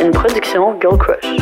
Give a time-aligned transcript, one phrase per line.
[0.00, 1.36] Une production Girl Crush.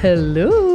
[0.00, 0.69] Hello!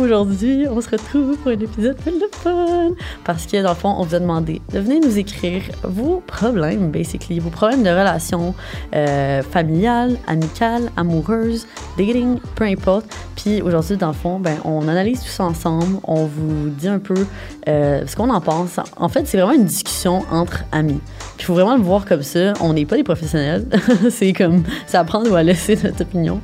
[0.00, 2.92] Aujourd'hui, on se retrouve pour un épisode full de fun.
[3.22, 6.90] Parce que, dans le fond, on vous a demandé de venir nous écrire vos problèmes,
[6.90, 7.38] basically.
[7.38, 8.54] Vos problèmes de relations
[8.94, 11.66] euh, familiales, amicales, amoureuses,
[11.98, 13.04] dating, peu importe.
[13.36, 16.00] Puis aujourd'hui, dans le fond, ben, on analyse tout ça ensemble.
[16.04, 17.26] On vous dit un peu
[17.68, 18.80] euh, ce qu'on en pense.
[18.96, 21.00] En fait, c'est vraiment une discussion entre amis.
[21.38, 22.54] Il faut vraiment le voir comme ça.
[22.62, 23.66] On n'est pas des professionnels.
[24.10, 24.62] c'est comme,
[24.94, 26.40] à prendre ou à laisser notre opinion.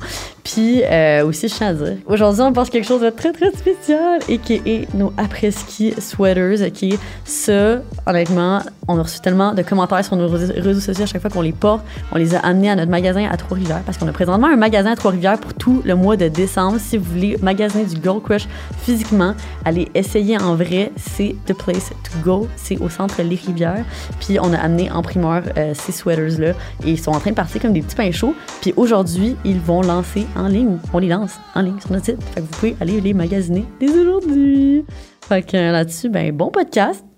[0.53, 3.51] Puis euh, aussi, je tiens à dire, aujourd'hui, on pense quelque chose de très, très
[3.51, 6.71] spécial et qui est nos après-ski sweaters.
[6.73, 11.05] Qui est ça, honnêtement, on a reçu tellement de commentaires sur nos réseaux sociaux à
[11.05, 11.83] chaque fois qu'on les porte.
[12.13, 14.91] On les a amenés à notre magasin à Trois-Rivières parce qu'on a présentement un magasin
[14.91, 16.77] à Trois-Rivières pour tout le mois de décembre.
[16.79, 18.47] Si vous voulez magasiner du Gold Crush
[18.83, 19.33] physiquement,
[19.65, 20.91] allez essayer en vrai.
[20.95, 22.47] C'est the place to go.
[22.55, 23.83] C'est au centre Les Rivières.
[24.21, 26.51] Puis on a amené en primeur euh, ces sweaters-là
[26.85, 28.33] et ils sont en train de partir comme des petits pains chauds.
[28.61, 30.77] Puis aujourd'hui, ils vont lancer en ligne.
[30.93, 32.23] On les lance en ligne sur notre site.
[32.23, 34.85] Fait que vous pouvez aller les magasiner dès aujourd'hui.
[35.27, 37.03] Fait que euh, là-dessus, ben bon podcast.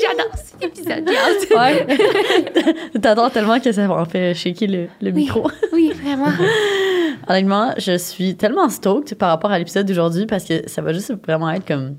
[0.00, 1.08] J'adore cet épisode.
[1.56, 1.86] Ouais.
[3.00, 5.50] T'adores tellement que ça en fait shaker le, le micro.
[5.72, 6.30] Oui, vraiment.
[7.28, 11.12] Honnêtement, je suis tellement stoked par rapport à l'épisode d'aujourd'hui parce que ça va juste
[11.24, 11.96] vraiment être comme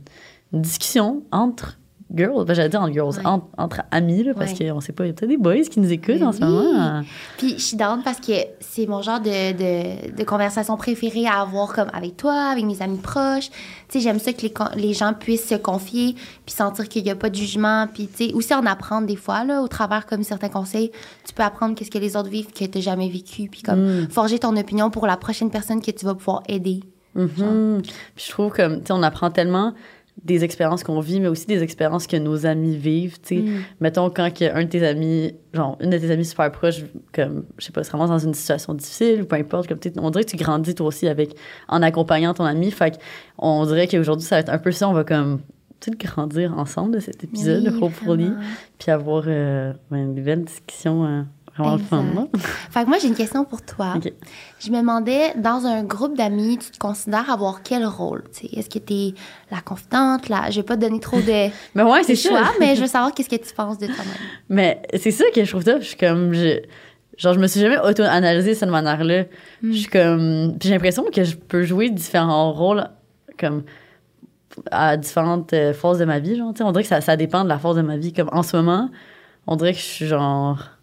[0.53, 1.78] une discussion entre
[2.14, 3.25] girls, ben, j'allais dire entre girls, Ouais.
[3.25, 4.70] entre, entre amis, là, parce Ouais.
[4.70, 7.02] qu'on sait pas, il y a peut-être des boys qui nous écoutent en ce moment.
[7.38, 11.42] Puis je suis down parce que c'est mon genre de, de, de conversation préférée à
[11.42, 13.50] avoir comme avec toi, avec mes amis proches.
[13.50, 13.56] Tu
[13.89, 17.30] sais, j'aime ça que les, gens puissent se confier puis sentir qu'il n'y a pas
[17.30, 17.88] de jugement.
[17.94, 20.92] Puis, tu sais, aussi en apprendre des fois, là, au travers comme certains conseils.
[21.28, 23.47] Tu peux apprendre qu'est-ce que les autres vivent que tu n'as jamais vécu.
[23.50, 26.81] Puis comme forger ton opinion pour la prochaine personne que tu vas pouvoir aider.
[27.16, 27.81] Mhm.
[28.16, 29.73] Puis je trouve comme, tu sais, on apprend tellement
[30.23, 33.41] des expériences qu'on vit, mais aussi des expériences que nos amis vivent, tu sais.
[33.41, 33.63] Mm.
[33.81, 37.66] Mettons, quand un de tes amis, genre, une de tes amies super proches, comme, je
[37.66, 40.31] sais pas, se ramasse dans une situation difficile ou peu importe, comme, on dirait que
[40.31, 41.35] tu grandis toi aussi avec,
[41.67, 42.72] en accompagnant ton ami.
[42.72, 42.95] Fait que
[43.38, 45.41] on dirait qu'aujourd'hui, ça va être un peu ça, on va comme,
[45.85, 48.31] sais, grandir ensemble de cet épisode, Oui, hopefully,
[48.78, 51.22] puis avoir euh, ben, une belle discussion euh,
[51.57, 52.27] vraiment le fun, là.
[52.69, 53.95] Fait que moi, j'ai une question pour toi.
[54.59, 58.23] Je me demandais, dans un groupe d'amis, tu te considères avoir quel rôle?
[58.53, 59.13] Est-ce que tu es
[59.51, 60.27] la confidente?
[60.29, 60.49] La...
[60.49, 62.88] Je vais pas te donner trop de, Mais ouais, de c'est choix, mais je veux
[62.88, 64.17] savoir qu'est-ce que tu penses de toi-même.
[64.49, 65.81] Mais c'est ça que je trouve top.
[65.81, 66.33] Je suis comme.
[66.33, 66.61] Je,
[67.17, 69.23] genre, je me suis jamais auto-analysée de cette manière-là.
[69.61, 69.72] Hmm.
[69.72, 70.55] Je suis comme.
[70.59, 72.85] puis J'ai l'impression que je peux jouer différents rôles,
[73.39, 73.63] comme.
[74.72, 76.35] à différentes euh, phases de ma vie.
[76.35, 78.11] Genre, tu sais, on dirait que ça, ça dépend de la phase de ma vie.
[78.11, 78.89] Comme en ce moment,
[79.47, 80.75] on dirait que je suis genre.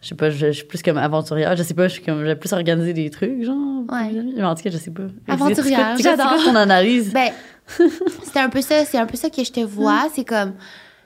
[0.00, 1.56] Je sais pas, je, je suis plus comme aventurière.
[1.56, 2.24] Je sais pas, je suis comme.
[2.24, 3.56] J'ai plus organisé des trucs, genre.
[3.90, 4.42] Ouais.
[4.44, 5.02] en tout cas, je sais pas.
[5.26, 6.38] Aventurière, C'est quoi- c'est.
[6.38, 7.12] C'est ton analyse?
[7.12, 7.32] Ben,
[8.22, 10.06] c'est un peu ça, c'est un peu ça que je te vois.
[10.14, 10.52] C'est comme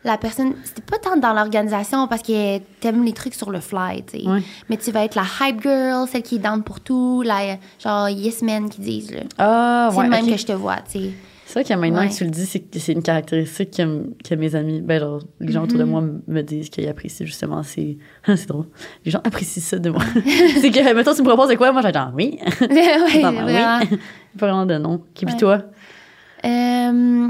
[0.05, 4.03] la personne, c'était pas tant dans l'organisation parce que t'aimes les trucs sur le fly,
[4.05, 4.27] tu sais.
[4.29, 4.43] Ouais.
[4.69, 8.09] Mais tu vas être la hype girl, celle qui est down pour tout, la genre
[8.11, 9.21] yes man qui disent, là.
[9.39, 10.05] Ah, c'est ouais.
[10.05, 11.11] le même que je te vois, tu sais.
[11.53, 12.09] C'est vrai que maintenant Ouais.
[12.09, 15.65] que tu le dis, c'est une caractéristique que, que mes amis, ben genre, les gens
[15.65, 17.63] autour de moi m- me disent qu'ils apprécient justement.
[17.63, 18.65] C'est c'est drôle.
[19.05, 20.01] Les gens apprécient ça de moi.
[20.61, 21.71] c'est que, mettons, tu me proposes de quoi?
[21.71, 22.39] Moi, j'ai genre, oui.
[22.63, 23.79] ouais, Non, ben vraiment.
[23.91, 23.99] oui.
[24.39, 25.03] Pas vraiment de nom.
[25.13, 25.63] Qui puis toi?
[26.47, 27.29] Euh,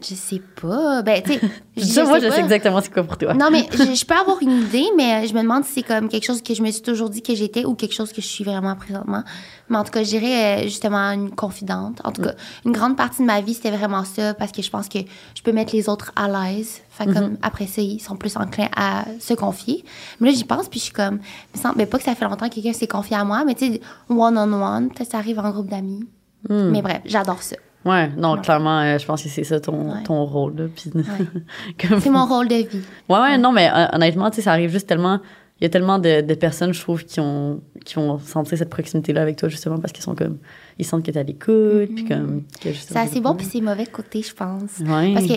[0.00, 1.02] je sais pas.
[1.02, 1.40] Ben, tu sais.
[1.76, 3.34] Je moi, je sais exactement c'est quoi pour toi.
[3.34, 6.08] Non, mais je, je peux avoir une idée, mais je me demande si c'est comme
[6.08, 8.26] quelque chose que je me suis toujours dit que j'étais ou quelque chose que je
[8.26, 9.22] suis vraiment présentement.
[9.68, 12.00] Mais en tout cas, je dirais euh, justement une confidente.
[12.04, 12.32] En tout cas,
[12.64, 15.00] une grande partie de ma vie, c'était vraiment ça parce que je pense que
[15.34, 16.80] je peux mettre les autres à l'aise.
[16.88, 19.84] Fait comme après ça, ils sont plus enclins à se confier.
[20.20, 21.18] Mais là, j'y pense, puis je suis comme,
[21.54, 23.44] il me semble ben, pas que ça fait longtemps que quelqu'un s'est confié à moi,
[23.44, 26.06] mais tu sais, one-on-one, peut-être ça arrive en groupe d'amis.
[26.48, 27.56] Mais bref, j'adore ça.
[27.86, 28.40] Ouais, non, Ouais.
[28.42, 30.02] clairement, euh, je pense que c'est ça ton, Ouais.
[30.04, 30.56] ton rôle.
[30.56, 30.90] Là, puis-
[31.88, 32.80] comme- C'est mon rôle de vie.
[33.08, 35.20] Ouais, ouais, non, mais honnêtement, tu sais, ça arrive juste tellement.
[35.58, 38.68] Il y a tellement de, de personnes, je trouve, qui ont, qui vont sentir cette
[38.68, 40.36] proximité-là avec toi, justement, parce qu'ils sont comme.
[40.78, 42.42] Ils sentent que t'es à l'écoute, puis comme.
[42.60, 44.80] que C'est assez bon, puis c'est mauvais côté, je pense.
[44.80, 45.14] Ouais.
[45.14, 45.32] Parce que,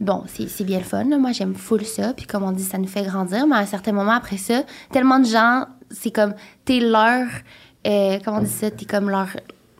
[0.00, 1.02] bon, c'est c'est bien le fun.
[1.02, 1.18] là.
[1.18, 2.12] Moi, j'aime full ça.
[2.14, 3.48] Puis comme on dit, ça nous fait grandir.
[3.48, 4.62] Mais à un certain moment, après ça,
[4.92, 6.34] tellement de gens, c'est comme,
[6.64, 7.26] t'es leur...
[7.86, 8.70] euh, comment on dit ça?
[8.70, 9.26] T'es comme leur...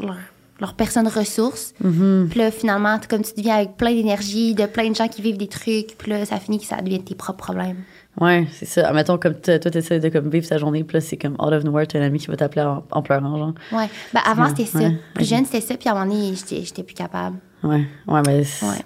[0.00, 0.16] leur
[0.60, 1.74] leur personne ressource.
[1.84, 2.28] Mm-hmm.
[2.28, 5.36] Puis là, finalement, comme tu deviens avec plein d'énergie, de plein de gens qui vivent
[5.36, 5.96] des trucs.
[5.98, 7.78] Puis là, ça finit que ça devient tes propres problèmes.
[8.20, 8.88] Ouais, c'est ça.
[8.88, 11.52] Admettons, comme t- toi, t'essaies de comme, vivre ta journée, puis là, c'est comme out
[11.52, 13.54] of nowhere, t'as un ami qui va t'appeler en, en pleurant, genre.
[13.72, 13.88] Ouais.
[14.12, 14.78] Ben, avant, c'était ça.
[14.78, 14.96] Ouais.
[15.14, 15.76] Plus jeune, c'était ça.
[15.76, 17.38] Puis à un moment donné, j'étais plus capable.
[17.64, 18.40] Ouais, ouais, mais.
[18.40, 18.84] Ouais.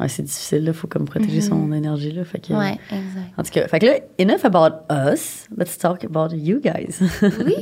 [0.00, 2.10] Ouais, c'est difficile, il faut comme protéger son énergie.
[2.10, 2.58] Là, fait que, Mm-hmm.
[2.58, 3.32] Ouais, exact.
[3.38, 6.96] En tout cas, fait que là, enough about us, let's talk about you guys.
[7.22, 7.54] Oui,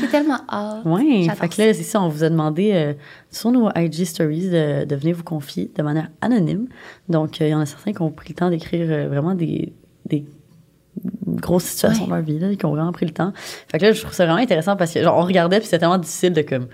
[0.00, 0.82] j'ai tellement hâte.
[0.84, 2.92] Oui, fait que là, c'est ça, on vous a demandé euh,
[3.30, 6.68] sur nos IG Stories de, de venir vous confier de manière anonyme.
[7.08, 9.34] Donc, euh, il y en a certains qui ont pris le temps d'écrire euh, vraiment
[9.34, 9.72] des,
[10.06, 10.24] des
[11.26, 12.10] grosses situations Ouais.
[12.10, 13.32] de leur vie, là, qui ont vraiment pris le temps.
[13.68, 15.80] Fait que là, je trouve ça vraiment intéressant parce que, genre, on regardait, puis c'était
[15.80, 16.66] tellement difficile de, comme, euh,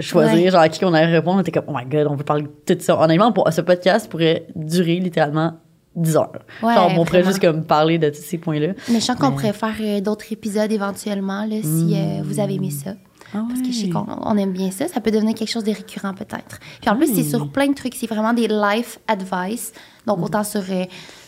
[0.00, 0.50] choisir, Ouais.
[0.50, 1.38] genre, à qui on allait répondre.
[1.38, 3.00] On était comme, oh my god, on veut parler de tout ça.
[3.00, 5.54] Honnêtement, pour, ce podcast pourrait durer littéralement
[5.96, 6.32] 10 heures.
[6.62, 8.68] Ouais, genre, on pourrait juste, comme, parler de tous ces points-là.
[8.88, 12.54] Mais je sens qu'on pourrait faire euh, d'autres épisodes éventuellement, là, si euh, vous avez
[12.54, 12.92] aimé ça.
[13.34, 14.88] Ah Parce que je sais qu'on on aime bien ça.
[14.88, 16.60] Ça peut devenir quelque chose de récurrent, peut-être.
[16.80, 17.94] Puis en plus, c'est sur plein de trucs.
[17.94, 19.72] C'est vraiment des life advice.
[20.06, 20.84] Donc, autant sur euh,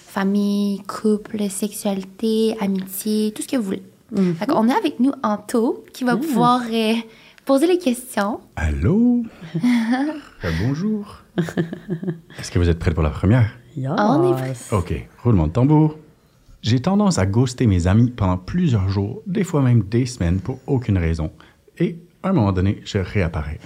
[0.07, 3.83] famille, couple, sexualité, amitié, tout ce que vous voulez.
[4.39, 6.95] Fait qu'on est avec nous Anto, qui va pouvoir euh,
[7.45, 8.41] poser les questions.
[8.57, 9.23] Allô?
[10.43, 11.19] Euh, bonjour.
[12.39, 13.51] Est-ce que vous êtes prête pour la première?
[13.77, 13.91] Yes.
[13.99, 14.55] On est prêt.
[14.73, 15.99] Ok, roulement de tambour.
[16.63, 20.59] J'ai tendance à ghoster mes amis pendant plusieurs jours, des fois même des semaines, pour
[20.67, 21.31] aucune raison.
[21.79, 23.59] Et à un moment donné, je réapparais.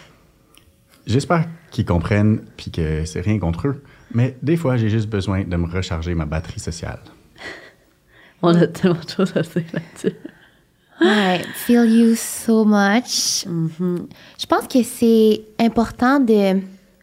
[1.06, 3.82] J'espère qu'ils comprennent puis que c'est rien contre eux,
[4.12, 7.00] mais des fois, j'ai juste besoin de me recharger ma batterie sociale.
[8.42, 10.16] On a tellement de choses à dire là-dessus.
[11.04, 13.44] Ouais, feel you so much.
[13.46, 16.54] Je pense que c'est important de,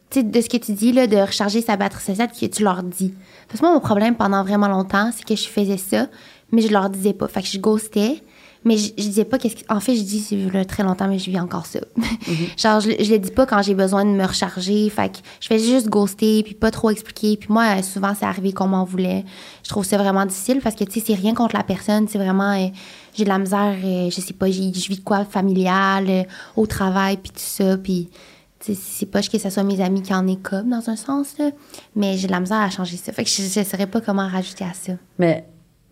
[0.09, 2.63] tu sais, de ce que tu dis, là, de recharger sa batterie sociale, que tu
[2.63, 3.13] leur dis.
[3.47, 6.07] Parce que moi, mon problème pendant vraiment longtemps, c'est que je faisais ça,
[6.51, 7.27] mais je leur disais pas.
[7.27, 8.23] Fait que je ghostais,
[8.63, 9.73] mais je, je disais pas qu'est-ce que.
[9.73, 11.79] En fait, je dis là, très longtemps, mais je vis encore ça.
[12.57, 14.89] Genre, je, je le dis pas quand j'ai besoin de me recharger.
[14.89, 17.37] Fait que je faisais juste ghoster, puis pas trop expliquer.
[17.37, 19.25] Puis moi, euh, souvent, c'est arrivé qu'on m'en voulait.
[19.63, 22.07] Je trouve ça vraiment difficile parce que, tu sais, c'est rien contre la personne.
[22.07, 22.51] C'est vraiment.
[22.53, 22.67] euh,
[23.13, 26.23] j'ai de la misère, euh, je sais pas, je vis de quoi familial, euh,
[26.55, 27.77] au travail, puis tout ça.
[27.77, 28.09] Puis,
[28.59, 31.51] c'est pas que ce soit mes amis qui en aient comme, dans un sens, là.
[31.95, 33.11] Mais j'ai de la misère à changer ça.
[33.11, 34.93] Fait que je ne saurais pas comment rajouter à ça.
[35.17, 35.45] Mais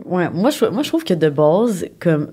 [0.06, 2.32] ouais, moi je, moi je trouve que de base, comme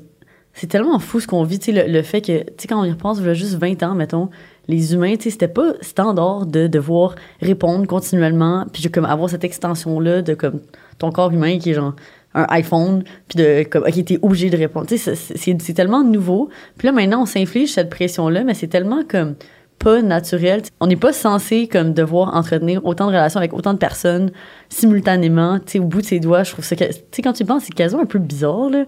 [0.52, 2.84] c'est tellement fou ce qu'on vit, tu le, le fait que, tu sais, quand on
[2.84, 4.30] y repense, il y a juste 20 ans, mettons,
[4.68, 9.44] les humains, tu sais, c'était pas standard de devoir répondre continuellement, puis comme avoir cette
[9.44, 10.60] extension-là de comme
[10.98, 11.94] ton corps humain qui est genre
[12.36, 14.86] un iPhone, puis de comme, ok, t'es obligé de répondre.
[14.86, 16.48] Tu sais, c'est- tellement nouveau.
[16.78, 19.34] Puis là, maintenant, on s'inflige cette pression-là, mais c'est tellement comme
[19.78, 20.62] pas naturel.
[20.80, 24.30] On n'est pas censé comme devoir entretenir autant de relations avec autant de personnes
[24.68, 26.44] simultanément, tu sais, au bout de ses doigts.
[26.44, 28.84] Je trouve ça, tu sais, quand tu penses, c'est quasiment un peu bizarre, là.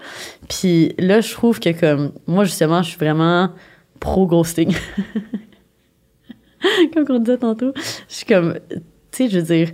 [0.48, 3.50] Puis là, je trouve que comme, moi, justement, je suis vraiment
[4.00, 4.74] pro-ghosting.
[6.94, 7.72] comme on disait tantôt.
[8.08, 8.78] Je suis comme, tu
[9.10, 9.70] sais, je veux dire,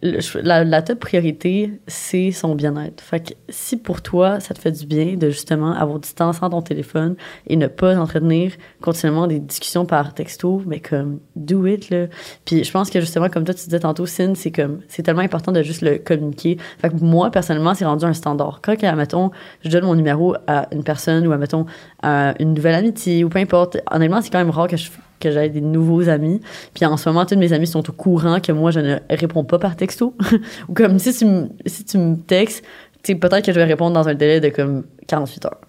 [0.00, 3.02] la, top priorité, c'est son bien-être.
[3.02, 6.50] Fait que si pour toi, ça te fait du bien de justement avoir du sans
[6.50, 7.16] ton téléphone
[7.48, 12.06] et ne pas entretenir continuellement des discussions par texto, mais comme, do it, là.
[12.44, 15.22] Puis je pense que justement, comme toi, tu disais tantôt, Sin, c'est comme, c'est tellement
[15.22, 16.58] important de juste le communiquer.
[16.78, 18.60] Fait que moi, personnellement, c'est rendu un standard.
[18.62, 19.32] Quand, mettons,
[19.64, 21.66] je donne mon numéro à une personne ou, mettons,
[22.02, 25.30] à une nouvelle amitié ou peu importe, honnêtement, c'est quand même rare que je que
[25.30, 26.40] j'aie des nouveaux amis.
[26.74, 29.44] Puis en ce moment, tous mes amis sont au courant que moi, je ne réponds
[29.44, 30.14] pas par texto.
[30.68, 32.64] Ou comme si tu me, si tu me textes,
[33.02, 35.60] peut-être que je vais répondre dans un délai de comme 48 heures.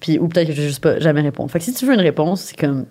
[0.00, 1.50] Puis, ou peut-être que je vais juste pas jamais répondre.
[1.50, 2.86] Fait que si tu veux une réponse, c'est comme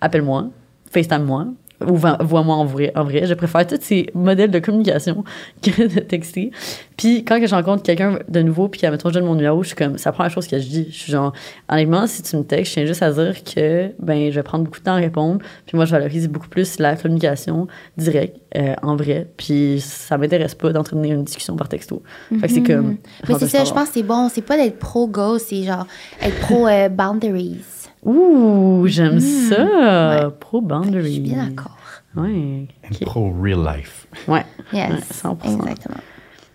[0.00, 0.50] appelle-moi,
[0.90, 1.48] FaceTime-moi,
[1.84, 3.26] ou vois-moi en vrai, en vrai.
[3.26, 5.24] Je préfère tous ces modèles de communication
[5.62, 6.50] que de texter.
[6.96, 9.76] Puis quand je rencontre quelqu'un de nouveau, puis me je donne mon numéro, je suis
[9.76, 10.86] comme, c'est la première chose que je dis.
[10.90, 11.32] Je suis genre,
[11.68, 14.64] honnêtement, si tu me textes, je tiens juste à dire que ben, je vais prendre
[14.64, 15.40] beaucoup de temps à répondre.
[15.66, 17.66] Puis moi, je valorise beaucoup plus la communication
[17.98, 19.28] directe, euh, en vrai.
[19.36, 22.02] Puis ça m'intéresse pas d'entretenir une discussion par texto.
[22.40, 22.86] Fait que c'est comme.
[22.86, 22.96] Mhm.
[23.28, 24.28] Mais rendu c'est ça, je pense que c'est bon.
[24.30, 25.86] C'est pas d'être pro-ghost, c'est genre
[26.22, 27.60] être pro-boundaries.
[28.06, 29.64] Ouh, j'aime ça.
[29.64, 30.30] Ouais.
[30.38, 31.02] Pro boundary.
[31.02, 31.75] je suis bien d'accord.
[32.16, 32.66] Ouais.
[32.84, 33.00] And ok.
[33.04, 34.06] pro real life.
[34.26, 34.44] Ouais.
[34.72, 35.54] Yes, Ouais, 100%.
[35.60, 35.98] exactement.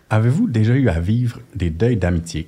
[0.10, 2.48] Avez-vous déjà eu à vivre des deuils d'amitié?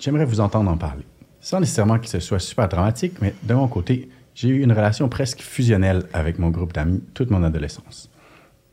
[0.00, 1.04] J'aimerais vous entendre en parler.
[1.40, 5.08] Sans nécessairement que ce soit super dramatique, mais de mon côté, j'ai eu une relation
[5.08, 8.10] presque fusionnelle avec mon groupe d'amis toute mon adolescence.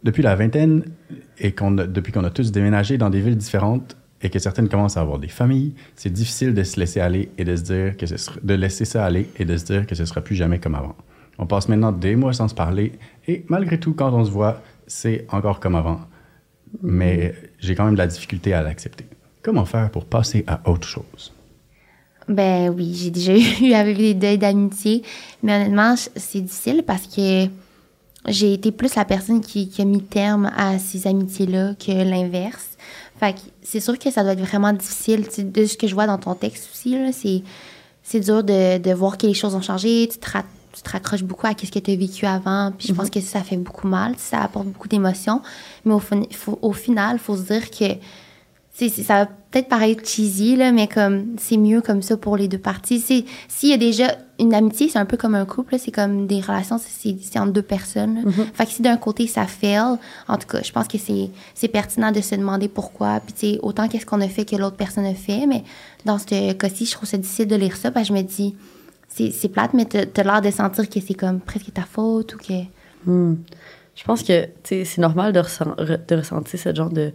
[0.04, 0.86] Depuis la vingtaine,
[1.38, 4.70] et qu'on a- depuis qu'on a tous déménagé dans des villes différentes et que certaines
[4.70, 7.98] commencent à avoir des familles, c'est difficile de se laisser aller et de se dire
[7.98, 10.36] que ce sera- de laisser ça aller et de se dire que ce sera plus
[10.36, 10.96] jamais comme avant.
[11.42, 12.94] On passe maintenant des mois sans se parler
[13.28, 16.02] et malgré tout, quand on se voit, c'est encore comme avant.
[16.84, 19.06] Mais j'ai quand même de la difficulté à l'accepter.
[19.42, 21.34] Comment faire pour passer à autre chose?
[22.30, 25.02] Ben oui, j'ai déjà eu à vivre des deuils d'amitié.
[25.42, 27.48] Mais honnêtement, c'est difficile parce que
[28.28, 32.78] j'ai été plus la personne qui, a mis terme à ces amitiés-là que l'inverse.
[33.20, 35.28] Fait que c'est sûr que ça doit être vraiment difficile.
[35.28, 37.44] Tu de ce que je vois dans ton texte aussi,
[38.04, 40.08] c'est, dur de, de voir que les choses ont changé.
[40.08, 42.72] Tu te, ra- tu te raccroches beaucoup à ce que tu as vécu avant.
[42.78, 45.42] Puis je pense que ça fait beaucoup mal, ça apporte beaucoup d'émotions.
[45.86, 47.86] Mais au, faut- au final, il faut se dire que
[49.04, 52.58] ça va peut-être paraître cheesy, là, mais comme c'est mieux comme ça pour les deux
[52.58, 53.00] parties.
[53.02, 56.40] S'il y a déjà une amitié, c'est un peu comme un couple, c'est comme des
[56.40, 58.24] relations, c'est entre deux personnes.
[58.24, 58.32] là.
[58.54, 59.98] Fait que si d'un côté ça fail,
[60.28, 60.98] en tout cas, je pense que
[61.54, 63.20] c'est pertinent de se demander pourquoi.
[63.20, 65.64] Puis autant qu'est-ce qu'on a fait que l'autre personne a fait, mais
[66.06, 68.56] dans ce cas-ci, je trouve ça difficile de lire ça parce que je me dis,
[69.14, 72.54] c'est plate, mais t'as l'air de sentir que c'est comme presque ta faute ou que.
[73.06, 73.36] Hmm.
[73.96, 77.12] Je pense que c'est normal de, ressent- re- de ressentir ce genre de,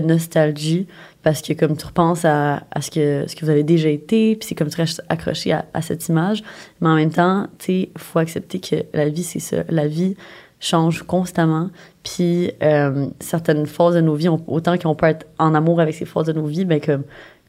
[0.00, 0.86] nostalgie
[1.24, 4.48] parce que comme tu repenses à, ce, que, ce que vous avez déjà été, puis
[4.48, 6.44] c'est comme tu restes accroché à, cette image.
[6.80, 9.64] Mais en même temps, il faut accepter que la vie, c'est ça.
[9.68, 10.14] La vie
[10.60, 11.70] change constamment.
[12.04, 16.04] Puis euh, certaines phases de nos vies, autant qu'on peut être en amour avec ces
[16.04, 17.02] phases de nos vies, ben comme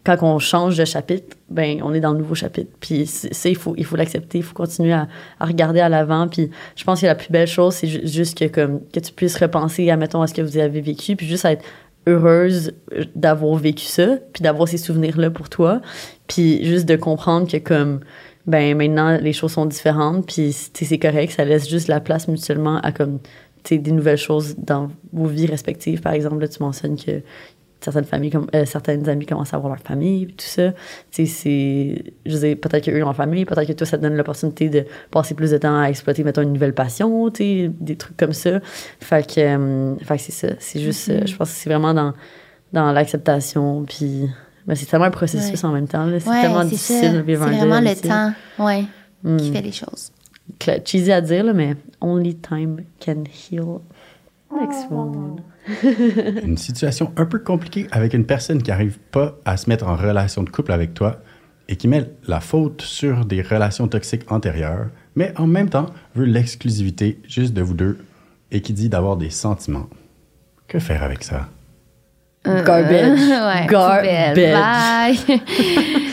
[0.04, 2.72] quand on change de chapitre, ben on est dans le nouveau chapitre.
[2.80, 5.08] Puis c'est- il faut il faut l'accepter, il faut continuer à,
[5.40, 6.28] regarder à l'avant.
[6.28, 9.12] Puis je pense que la plus belle chose, c'est ju- juste que comme que tu
[9.12, 11.64] puisses repenser à mettons à ce que vous avez vécu, puis juste être
[12.08, 15.82] heureuse euh, d'avoir vécu ça, puis d'avoir ces souvenirs là pour toi,
[16.28, 18.00] puis juste de comprendre que comme
[18.48, 22.78] ben maintenant les choses sont différentes, puis c'est correct, ça laisse juste la place mutuellement
[22.82, 23.20] à comme
[23.70, 26.02] des nouvelles choses dans vos vies respectives.
[26.02, 27.22] Par exemple, là, tu mentionnes que
[27.84, 30.72] certaines familles, comme, euh, certaines amies commencent à avoir leur famille, tout ça.
[31.12, 33.98] Tu sais, c'est, je veux dire, peut-être qu'eux ont leur famille, peut-être que toi, ça
[33.98, 37.38] te donne l'opportunité de passer plus de temps à exploiter, mettons, une nouvelle passion, tu
[37.44, 38.60] sais, des trucs comme ça.
[39.00, 40.54] Fait que, euh, fait que c'est ça.
[40.60, 42.14] C'est juste, euh, je pense que c'est vraiment dans,
[42.74, 44.30] dans l'acceptation, puis
[44.68, 45.70] ben, c'est tellement un processus Ouais.
[45.70, 46.08] en même temps.
[46.20, 48.34] C'est Ouais, tellement c'est difficile de C'est vivre un deuil vraiment le temps,
[48.66, 48.86] ouais,
[49.24, 49.38] Mm.
[49.38, 50.12] qui fait les choses.
[50.86, 53.80] Cheesy à dire, là, mais only time can heal.
[54.52, 55.42] Next one.
[56.44, 59.96] Une situation un peu compliquée avec une personne qui n'arrive pas à se mettre en
[59.96, 61.22] relation de couple avec toi
[61.70, 66.26] et qui met la faute sur des relations toxiques antérieures, mais en même temps veut
[66.26, 68.00] l'exclusivité juste de vous deux
[68.52, 69.88] et qui dit d'avoir des sentiments.
[70.68, 71.48] Que faire avec ça?
[72.46, 73.20] Garbage.
[73.20, 74.36] ouais, Garbage.
[74.36, 75.42] Bye.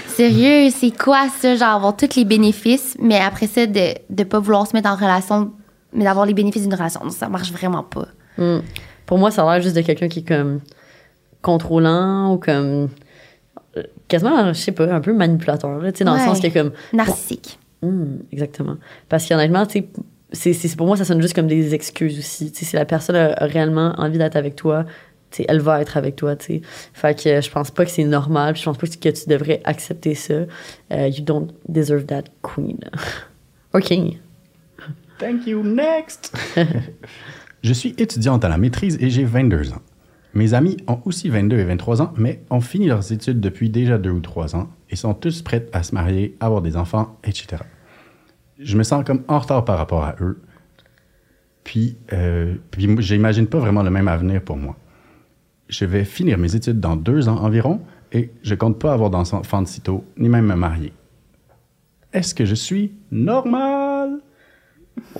[0.08, 1.56] Sérieux, c'est quoi ça?
[1.56, 4.96] Genre avoir tous les bénéfices, mais après ça, de ne pas vouloir se mettre en
[4.96, 5.52] relation,
[5.92, 7.08] mais d'avoir les bénéfices d'une relation.
[7.10, 8.08] Ça marche vraiment pas.
[8.36, 8.58] Hmm.
[9.08, 10.60] Pour moi, ça a l'air juste de quelqu'un qui est comme
[11.40, 12.90] contrôlant ou comme
[13.78, 16.48] euh, quasiment, je sais pas, un peu manipulateur, là, tu sais, dans le sens que
[16.48, 17.58] comme Narcissique.
[17.80, 18.76] Hmm, exactement.
[19.08, 19.88] Parce qu'honnêtement, tu sais,
[20.30, 22.52] c'est, c'est, pour moi, ça sonne juste comme des excuses aussi.
[22.52, 24.84] Tu sais, si la personne a, réellement envie d'être avec toi,
[25.30, 26.60] tu sais, elle va être avec toi, tu sais.
[26.92, 29.62] Fait que je pense pas que c'est normal, puis je pense pas que tu devrais
[29.64, 30.34] accepter ça.
[30.92, 32.78] Euh, you don't deserve that queen.
[33.72, 34.18] Or king.
[35.18, 36.36] Thank you, next!
[37.62, 39.82] je suis étudiante à la maîtrise et j'ai 22 ans.
[40.34, 43.98] Mes amis ont aussi 22 et 23 ans, mais ont fini leurs études depuis déjà
[43.98, 47.62] deux ou trois ans et sont tous prêts à se marier, avoir des enfants, etc.
[48.58, 50.40] Je me sens comme en retard par rapport à eux.
[51.64, 54.76] Puis, euh, puis j'imagine pas vraiment le même avenir pour moi.
[55.68, 57.80] Je vais finir mes études dans deux ans environ
[58.12, 60.92] et je compte pas avoir d'enfants de sitôt, ni même me marier.
[62.12, 64.20] Est-ce que je suis normal?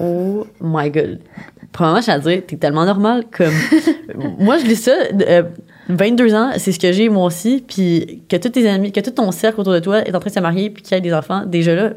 [0.01, 1.21] Oh my god.
[1.73, 3.25] Premièrement, je à dire, t'es tellement normal.
[3.31, 3.53] Comme,
[4.39, 4.93] moi, je dis ça,
[5.29, 5.43] euh,
[5.89, 7.63] 22 ans, c'est ce que j'ai moi aussi.
[7.67, 10.31] Puis que tous tes amis, que tout ton cercle autour de toi est en train
[10.31, 11.91] de se marier, puis qu'il y a des enfants, déjà là,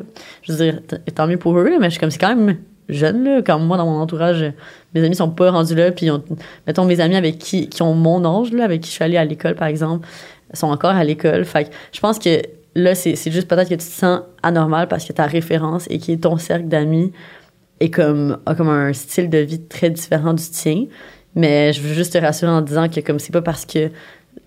[0.44, 0.80] je veux dire,
[1.16, 2.58] tant mieux pour eux, là, mais je suis comme, c'est quand même
[2.90, 3.42] jeune, là.
[3.42, 4.46] Comme moi, dans mon entourage,
[4.94, 5.92] mes amis sont pas rendus là.
[5.92, 6.24] Puis, ont-
[6.68, 9.18] mettons, mes amis avec qui, qui ont mon âge, là, avec qui je suis allée
[9.18, 10.08] à l'école, par exemple,
[10.54, 11.46] sont encore à l'école.
[11.46, 12.42] Fait que je pense que
[12.76, 15.98] là, c'est c'est juste peut-être que tu te sens anormal parce que ta référence et
[15.98, 17.14] qui est ton cercle d'amis
[17.82, 20.86] est comme, a comme un style de vie très différent du tien.
[21.36, 23.90] Mais je veux juste te rassurer en disant que comme c'est pas parce que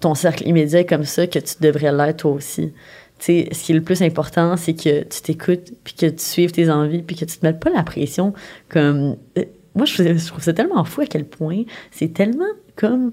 [0.00, 2.72] ton cercle immédiat est comme ça que tu devrais l'être toi aussi.
[3.18, 6.22] Tu sais, ce qui est le plus important, c'est que tu t'écoutes, puis que tu
[6.24, 8.34] suives tes envies, puis que tu te mettes pas la pression
[8.68, 9.16] comme...
[9.38, 12.44] euh, Moi, je, je trouve ça tellement fou à quel point c'est tellement
[12.76, 13.12] comme,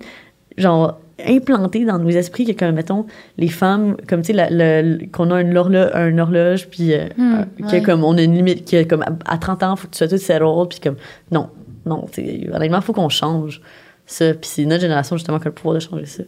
[0.57, 3.05] genre, implanté dans nos esprits que, comme, mettons,
[3.37, 7.43] les femmes, comme, tu sais, qu'on a une horloge, un horloge puis euh, Hmm, euh,
[7.67, 7.81] que, ouais.
[7.81, 10.17] comme, on a une limite, que, comme, à 30 ans, faut que tu sois tout
[10.17, 10.95] settled, puis comme,
[11.31, 11.49] non,
[11.85, 12.05] non,
[12.53, 13.61] honnêtement, faut qu'on change
[14.05, 16.23] ça, puis c'est notre génération, justement, qui a le pouvoir de changer ça.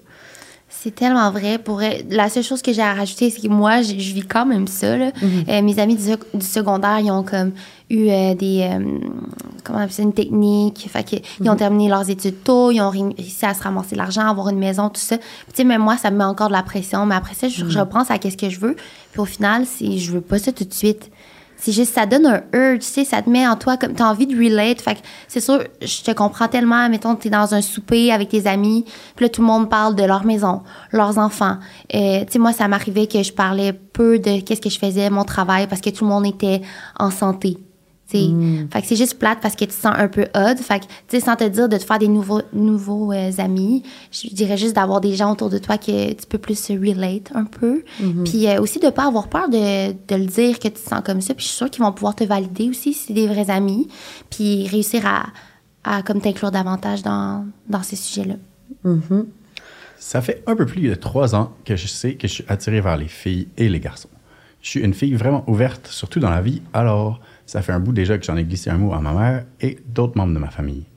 [0.82, 1.60] C'est tellement vrai.
[1.60, 1.82] Pour.
[2.10, 4.68] La seule chose que j'ai à rajouter, c'est que moi, je, je vis quand même
[4.68, 4.98] ça.
[4.98, 5.12] là.
[5.48, 7.52] Euh, mes amis du, sec- du secondaire, ils ont comme
[7.90, 8.68] eu euh, des.
[8.70, 9.00] euh,
[9.64, 10.86] comment on appelle ça, une technique.
[10.92, 14.28] Fait que, Ils ont terminé leurs études tôt, ils ont réussi à se ramasser l'argent,
[14.28, 15.18] avoir une maison, tout ça.
[15.18, 17.06] Tu sais, même moi, ça me met encore de la pression.
[17.06, 18.76] Mais après ça, je, je repense à qu'est-ce que je veux.
[19.12, 21.10] Puis au final, c'est je veux pas ça tout de suite.
[21.64, 24.04] C'est juste, ça donne un urge, tu sais, ça te met en toi comme, t'as
[24.04, 24.82] envie de relate.
[24.82, 26.90] Fait que c'est sûr, je te comprends tellement.
[26.90, 28.84] Mettons, t'es dans un souper avec tes amis,
[29.16, 31.56] puis là, tout le monde parle de leur maison, leurs enfants.
[31.96, 35.10] Euh, tu sais, moi, ça m'arrivait que je parlais peu de qu'est-ce que je faisais,
[35.10, 36.62] mon travail, parce que tout le monde était
[37.00, 37.58] en santé.
[38.08, 40.58] Fait que c'est juste plate parce que tu te sens un peu odd.
[40.60, 43.82] Fait que, tu sais, sans te dire de te faire des nouveaux, nouveaux euh, amis,
[44.12, 47.32] je dirais juste d'avoir des gens autour de toi que tu peux plus se relate
[47.34, 47.84] un peu.
[48.24, 51.02] Puis euh, aussi de pas avoir peur de, de le dire que tu te sens
[51.04, 51.34] comme ça.
[51.34, 53.88] Puis je suis sûre qu'ils vont pouvoir te valider aussi si c'est des vrais amis.
[54.30, 55.26] Puis réussir à,
[55.84, 58.36] à comme t'inclure davantage dans, dans ces sujets-là.
[59.98, 62.82] Ça fait un peu plus de trois ans que je sais que je suis attiré
[62.82, 64.10] vers les filles et les garçons.
[64.62, 67.20] Je suis une fille vraiment ouverte, surtout dans la vie, alors
[67.54, 69.78] ça fait un bout déjà que j'en ai glissé un mot à ma mère et
[69.88, 70.88] d'autres membres de ma famille.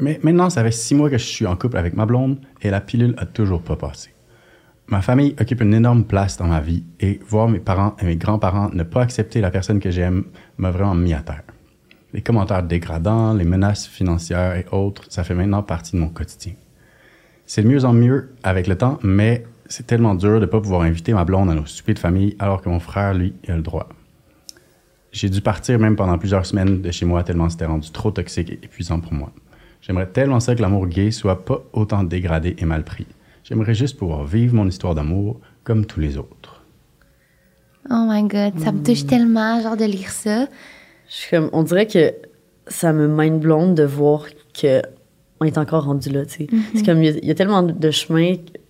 [0.00, 2.70] Mais maintenant, ça fait six mois que je suis en couple avec ma blonde et
[2.70, 4.12] la pilule a toujours pas passé.
[4.88, 8.16] Ma famille occupe une énorme place dans ma vie et voir mes parents et mes
[8.16, 10.24] grands-parents ne pas accepter la personne que j'aime
[10.58, 11.44] m'a vraiment mis à terre.
[12.12, 16.54] Les commentaires dégradants, les menaces financières et autres, ça fait maintenant partie de mon quotidien.
[17.44, 20.60] C'est de mieux en mieux avec le temps, mais c'est tellement dur de ne pas
[20.60, 23.54] pouvoir inviter ma blonde à nos soupers de famille alors que mon frère, lui, a
[23.54, 23.88] le droit.
[25.16, 28.50] J'ai dû partir même pendant plusieurs semaines de chez moi tellement c'était rendu trop toxique
[28.50, 29.32] et épuisant pour moi.
[29.80, 33.06] J'aimerais tellement ça que l'amour gay soit pas autant dégradé et mal pris.
[33.42, 36.62] J'aimerais juste pouvoir vivre mon histoire d'amour comme tous les autres.
[37.88, 40.48] Oh my God, ça me touche tellement, genre, de lire ça.
[41.08, 42.12] Je suis comme, on dirait que
[42.66, 44.26] ça me mind blonde de voir
[44.60, 44.82] que
[45.40, 46.46] on est encore rendu là, tu sais.
[46.74, 48.60] C'est comme, il y, a- il y a tellement de chemin, tu sais.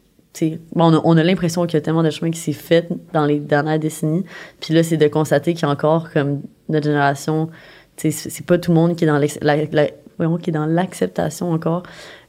[0.75, 3.25] On a, on a l'impression qu'il y a tellement de chemin qui s'est fait dans
[3.25, 4.25] les dernières décennies.
[4.61, 7.49] Puis là, c'est de constater qu'il y a encore, comme, notre génération,
[7.97, 11.83] c'est pas tout le monde qui est dans l'acceptation encore.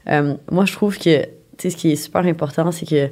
[0.08, 1.26] Euh, moi, je trouve que,
[1.58, 3.10] ce qui est super important, c'est que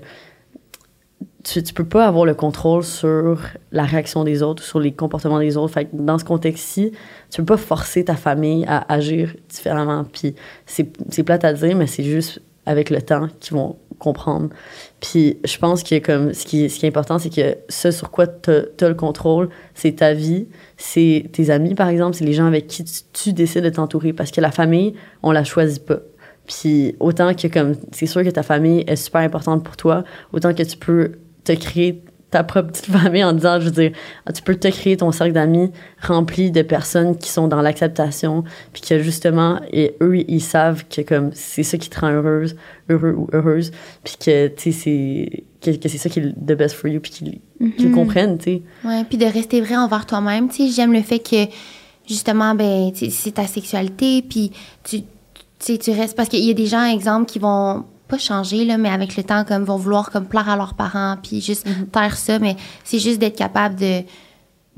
[1.45, 5.57] tu, peux pas avoir le contrôle sur la réaction des autres, sur les comportements des
[5.57, 5.79] autres.
[5.93, 6.93] Dans ce contexte-ci,
[7.31, 10.05] tu peux pas forcer ta famille à agir différemment.
[10.05, 10.35] Puis
[10.67, 14.51] c'est plate à dire, mais c'est juste avec le temps qu'ils vont comprendre.
[15.01, 18.11] Puis je pense que comme ce qui, ce qui est important, c'est que ce sur
[18.11, 22.35] quoi tu as le contrôle, c'est ta vie, c'est tes amis, par exemple, c'est les
[22.35, 24.13] gens avec qui tu, tu décides de t'entourer.
[24.13, 26.01] Parce que la famille, on la choisit pas.
[26.47, 30.55] Puis autant que comme c'est sûr que ta famille est super importante pour toi, autant
[30.55, 31.13] que tu peux
[31.45, 32.03] te créer
[32.37, 33.93] ta propre petite famille en disant, je veux dire,
[34.27, 35.71] ah, tu peux te créer ton cercle d'amis
[36.03, 41.01] rempli de personnes qui sont dans l'acceptation, puis que justement, et eux, ils savent que
[41.01, 42.55] comme c'est ça qui te rend heureuse,
[42.91, 43.71] heureux ou heureuse,
[44.05, 47.01] puis que, tu sais, c'est, que, que c'est ça qui est the best for you,
[47.01, 48.63] puis qu'ils le comprennent, tu sais.
[48.85, 50.51] Ouais, puis de rester vrai envers toi-même.
[50.51, 51.51] Tu sais, j'aime le fait que,
[52.07, 54.53] justement, ben, c'est ta sexualité, puis
[54.85, 55.07] tu, tu
[55.59, 56.15] sais, tu restes.
[56.15, 59.23] Parce qu'il y a des gens, exemple, qui vont pas changer, là, mais avec le
[59.25, 62.99] temps, comme, vont vouloir, comme, plaire à leurs parents, puis juste taire ça, mais c'est
[62.99, 64.03] juste d'être capable de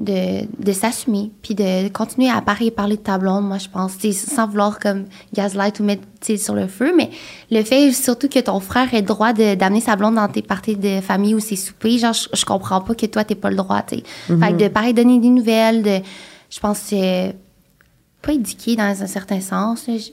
[0.00, 3.94] de, de s'assumer, puis de continuer à parler, parler de ta blonde, moi, je pense,
[4.12, 6.02] sans vouloir comme gaslight ou mettre
[6.38, 7.10] sur le feu, mais
[7.50, 10.40] le fait surtout que ton frère ait le droit de- d'amener sa blonde dans tes
[10.42, 13.50] parties de famille ou ses soupers, genre, je, je comprends pas que toi, t'aies pas
[13.50, 14.04] le droit, tu sais.
[14.38, 15.98] Fait que de pareil, donner des nouvelles, de,
[16.48, 17.36] je pense, que c'est
[18.22, 19.96] pas éduquer dans un certain sens, là.
[19.98, 20.10] Je-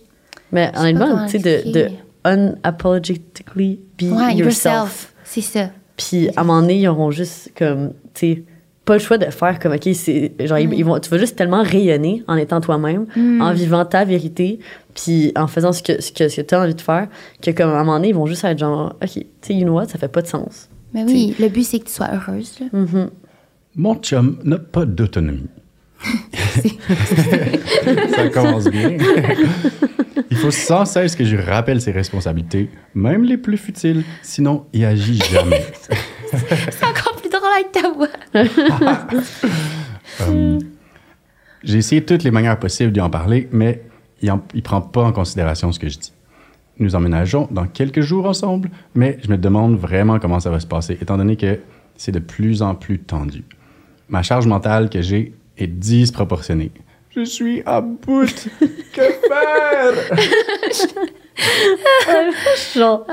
[0.52, 1.40] Mais honnêtement, tu sais,
[1.72, 1.92] de.
[2.26, 4.38] Unapologetically be Ouais, yourself.
[4.38, 5.70] yourself, c'est ça.
[5.98, 8.44] Puis à un moment donné, ils auront juste comme, tu sais,
[8.84, 10.34] pas le choix de faire comme, OK, c'est.
[10.40, 13.42] Genre, ils- ils vont, tu vas juste tellement rayonner en étant toi-même, Mm.
[13.42, 14.60] en vivant ta vérité,
[14.94, 17.08] puis en faisant ce que, ce que, ce que tu as envie de faire,
[17.42, 19.64] que comme à un moment donné, ils vont juste être genre, OK, tu sais, you
[19.64, 20.70] know what, ça fait pas de sens.
[20.94, 22.68] Mais oui, le but, c'est que tu sois heureuse, là.
[23.76, 25.50] Mon chum n'a pas d'autonomie.
[28.16, 28.98] Ça commence bien.
[30.32, 34.66] Il faut sans cesse que je lui rappelle ses responsabilités, même les plus futiles, sinon
[34.74, 35.64] il agit jamais.
[36.32, 38.10] C'est encore plus drôle avec ta voix.
[40.22, 40.60] Euh,
[41.64, 43.82] J'ai essayé toutes les manières possibles d'y en parler, mais
[44.22, 46.14] il ne prend pas en considération ce que je dis.
[46.78, 50.68] Nous emménageons dans quelques jours ensemble, mais je me demande vraiment comment ça va se
[50.68, 51.60] passer, étant donné que
[51.98, 53.44] c'est de plus en plus tendu.
[54.08, 56.72] Ma charge mentale que j'ai est disproportionnée.
[57.16, 58.26] Je suis à bout.
[58.94, 59.94] que faire?
[62.76, 63.06] Genre,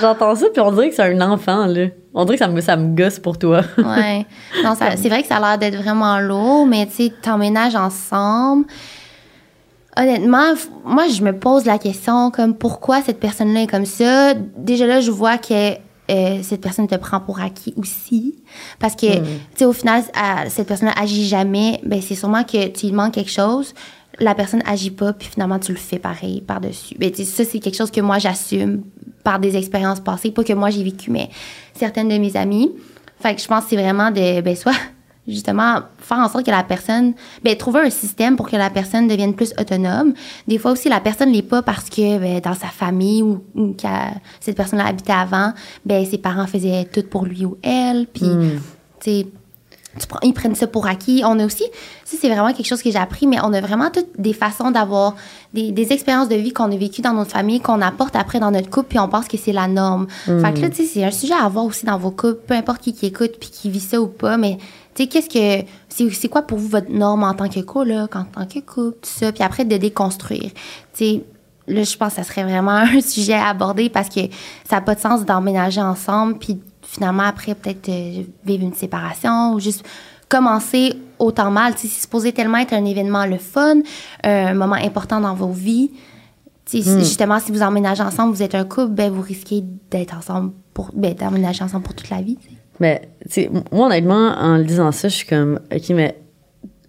[0.00, 1.86] j'entends ça, puis on dirait que c'est un enfant, là.
[2.14, 3.62] On dirait que ça me, ça me gosse pour toi.
[3.78, 4.26] Ouais.
[4.64, 7.76] Non, ça- c'est vrai que ça a l'air d'être vraiment lourd, mais tu sais, t'emménages
[7.76, 8.66] ensemble.
[9.96, 10.54] Honnêtement,
[10.84, 14.34] moi, je me pose la question comme pourquoi cette personne-là est comme ça?
[14.56, 15.74] Déjà là, je vois que
[16.10, 18.36] euh, cette personne te prend pour acquis aussi.
[18.78, 19.22] Parce que, tu
[19.54, 20.02] sais, au final,
[20.48, 21.80] cette personne-là agit jamais.
[21.84, 23.74] Ben, c'est sûrement que tu lui manques quelque chose.
[24.18, 26.96] La personne agit pas, puis finalement, tu le fais pareil par-dessus.
[26.98, 28.82] Ben, tu sais, ça, c'est quelque chose que moi, j'assume
[29.22, 30.30] par des expériences passées.
[30.30, 31.30] Pas que moi, j'ai vécu, mais
[31.74, 32.70] certaines de mes amies.
[33.20, 34.74] Fait que je pense que c'est vraiment de, ben, soit,
[35.28, 37.12] justement, faire en sorte que la personne,
[37.44, 40.14] ben, trouver un système pour que la personne devienne plus autonome.
[40.48, 43.72] Des fois aussi, la personne l'est pas parce que, ben, dans sa famille ou, ou
[43.74, 43.86] que
[44.40, 45.52] cette personne-là habitait avant,
[45.84, 48.06] ben, ses parents faisaient tout pour lui ou elle.
[48.06, 48.24] Puis,
[49.00, 49.26] tu sais,
[49.98, 51.22] tu prends- ils prennent ça pour acquis.
[51.26, 51.64] On a aussi,
[52.04, 54.70] ça c'est vraiment quelque chose que j'ai appris, mais on a vraiment toutes des façons
[54.70, 55.16] d'avoir
[55.52, 58.52] des, des expériences de vie qu'on a vécues dans notre famille, qu'on apporte après dans
[58.52, 60.06] notre couple, puis on pense que c'est la norme.
[60.40, 62.54] Fait que là, tu sais, c'est un sujet à avoir aussi dans vos couples, peu
[62.54, 64.58] importe qui qui écoute puis qui vit ça ou pas, mais
[64.94, 68.24] tu sais, qu'est-ce que, c'est, quoi pour vous votre norme en tant que coloc, en
[68.24, 70.50] tant que couple, tout ça, puis après de déconstruire?
[70.92, 71.24] Tu sais,
[71.68, 74.20] là, je pense que ça serait vraiment un sujet à aborder parce que
[74.68, 79.54] ça n'a pas de sens d'emménager ensemble, puis finalement, après, peut-être euh, vivre une séparation
[79.54, 79.84] ou juste
[80.28, 81.74] commencer autant mal.
[81.74, 83.76] Tu sais, c'est supposé tellement être un événement le fun,
[84.24, 85.90] un moment important dans vos vies.
[86.64, 90.16] Tu sais, Justement, si vous emménagez ensemble, vous êtes un couple, ben, vous risquez d'être
[90.16, 92.36] ensemble pour, ben, d'emménager ensemble pour toute la vie.
[92.36, 92.59] tu sais.
[92.80, 96.16] Mais, tu moi, honnêtement, en le disant ça, je suis comme, OK, mais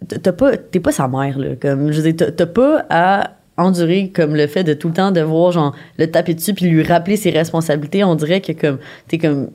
[0.08, 1.56] t'as pas, t'es pas sa mère, là.
[1.62, 4.94] Comme, je veux dire, t'as- t'as pas à endurer comme le fait de tout le
[4.94, 8.04] temps devoir, genre, le taper dessus puis lui rappeler ses responsabilités.
[8.04, 9.52] On dirait que, comme, t'es comme,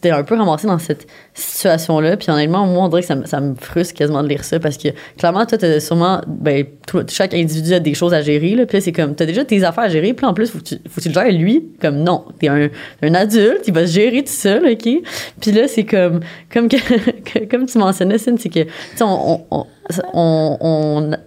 [0.00, 2.16] t'es un peu ramassé dans cette situation-là.
[2.16, 4.88] Puis honnêtement, moi, on dirait que ça, me- frustre quasiment de lire ça parce que
[5.18, 6.66] clairement, toi, t'as sûrement, ben,
[7.08, 8.54] chaque individu a des choses à gérer.
[8.54, 10.14] Là, puis c'est comme, t'as déjà tes affaires à gérer.
[10.14, 11.64] Puis en plus, faut que tu, faut que tu le gères lui.
[11.80, 12.68] Comme non, t'es un,
[13.02, 14.88] un adulte, il va se gérer tout seul, OK?
[15.40, 16.20] Puis là, c'est comme,
[16.52, 19.66] comme, que, comme tu mentionnais, Cyn, c'est que, tu sais, on, on,
[20.12, 20.56] on,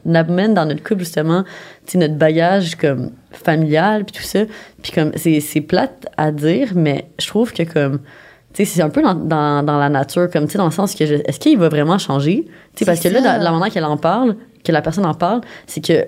[0.06, 1.44] on, amène dans notre couple, justement,
[1.86, 4.42] tu sais, notre bagage comme familial, puis tout ça.
[4.82, 8.00] Puis comme, c'est plate à dire, mais je trouve que comme,
[8.54, 11.04] c'est un peu dans, dans, dans la nature, comme, tu sais, dans le sens que,
[11.04, 12.46] est-ce qu'il va vraiment changer?
[12.76, 15.14] Tu sais, parce que là, dans- la manière qu'elle en parle, que la personne en
[15.14, 16.08] parle, c'est que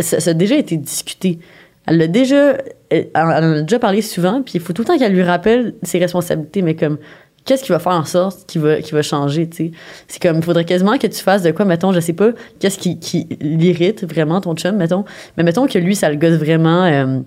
[0.00, 1.38] ça, ça a déjà été discuté.
[1.86, 2.56] Elle l'a déjà,
[2.90, 5.74] elle en a déjà parlé souvent, puis il faut tout le temps qu'elle lui rappelle
[5.82, 6.98] ses responsabilités, mais comme,
[7.44, 9.70] qu'est-ce qui va faire en sorte qu'il va, qu'il va changer, tu sais?
[10.08, 12.78] C'est comme, il faudrait quasiment que tu fasses de quoi, mettons, je sais pas, qu'est-ce
[12.78, 15.04] qui, qui l'irrite vraiment, ton chum, mettons?
[15.36, 17.18] Mais mettons que lui, ça le gosse vraiment, euh,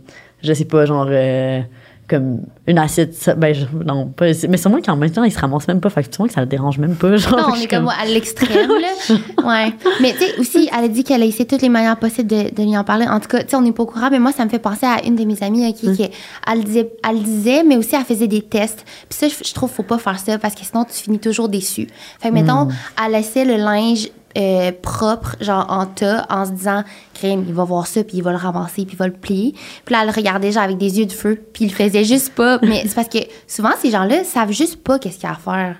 [0.41, 1.59] je sais pas, genre, euh,
[2.07, 5.67] comme une assiette, ben, je- non, pas, mais sûrement qu'en même temps, il se ramasse
[5.67, 7.37] même pas, fait que tu vois que ça le dérange même pas, genre.
[7.37, 9.15] Non, on est suis comme à l'extrême, là.
[9.45, 9.73] Ouais.
[10.01, 12.53] Mais tu sais, aussi, elle a dit qu'elle a essayé toutes les manières possibles de,
[12.55, 13.05] de lui en parler.
[13.07, 14.59] En tout cas, tu sais, on n'est pas au courant, mais moi, ça me fait
[14.59, 16.09] penser à une de mes amies, OK, qui,
[16.51, 18.83] elle, disait, elle disait, mais aussi, elle faisait des tests.
[19.09, 21.49] Puis ça, je, je trouve, faut pas faire ça parce que sinon, tu finis toujours
[21.49, 21.87] déçu.
[22.19, 22.67] Fait que, mettons,
[23.05, 27.63] elle laissait le linge euh, propre, genre en tas, en se disant, crème, il va
[27.63, 29.53] voir ça, puis il va le ramasser, puis il va le plier.
[29.85, 32.03] Puis là, elle le regardait, genre, avec des yeux de feu, puis il le faisait
[32.03, 32.59] juste pas.
[32.63, 35.35] Mais c'est parce que souvent, ces gens-là savent juste pas qu'est-ce qu'il y a à
[35.35, 35.75] faire.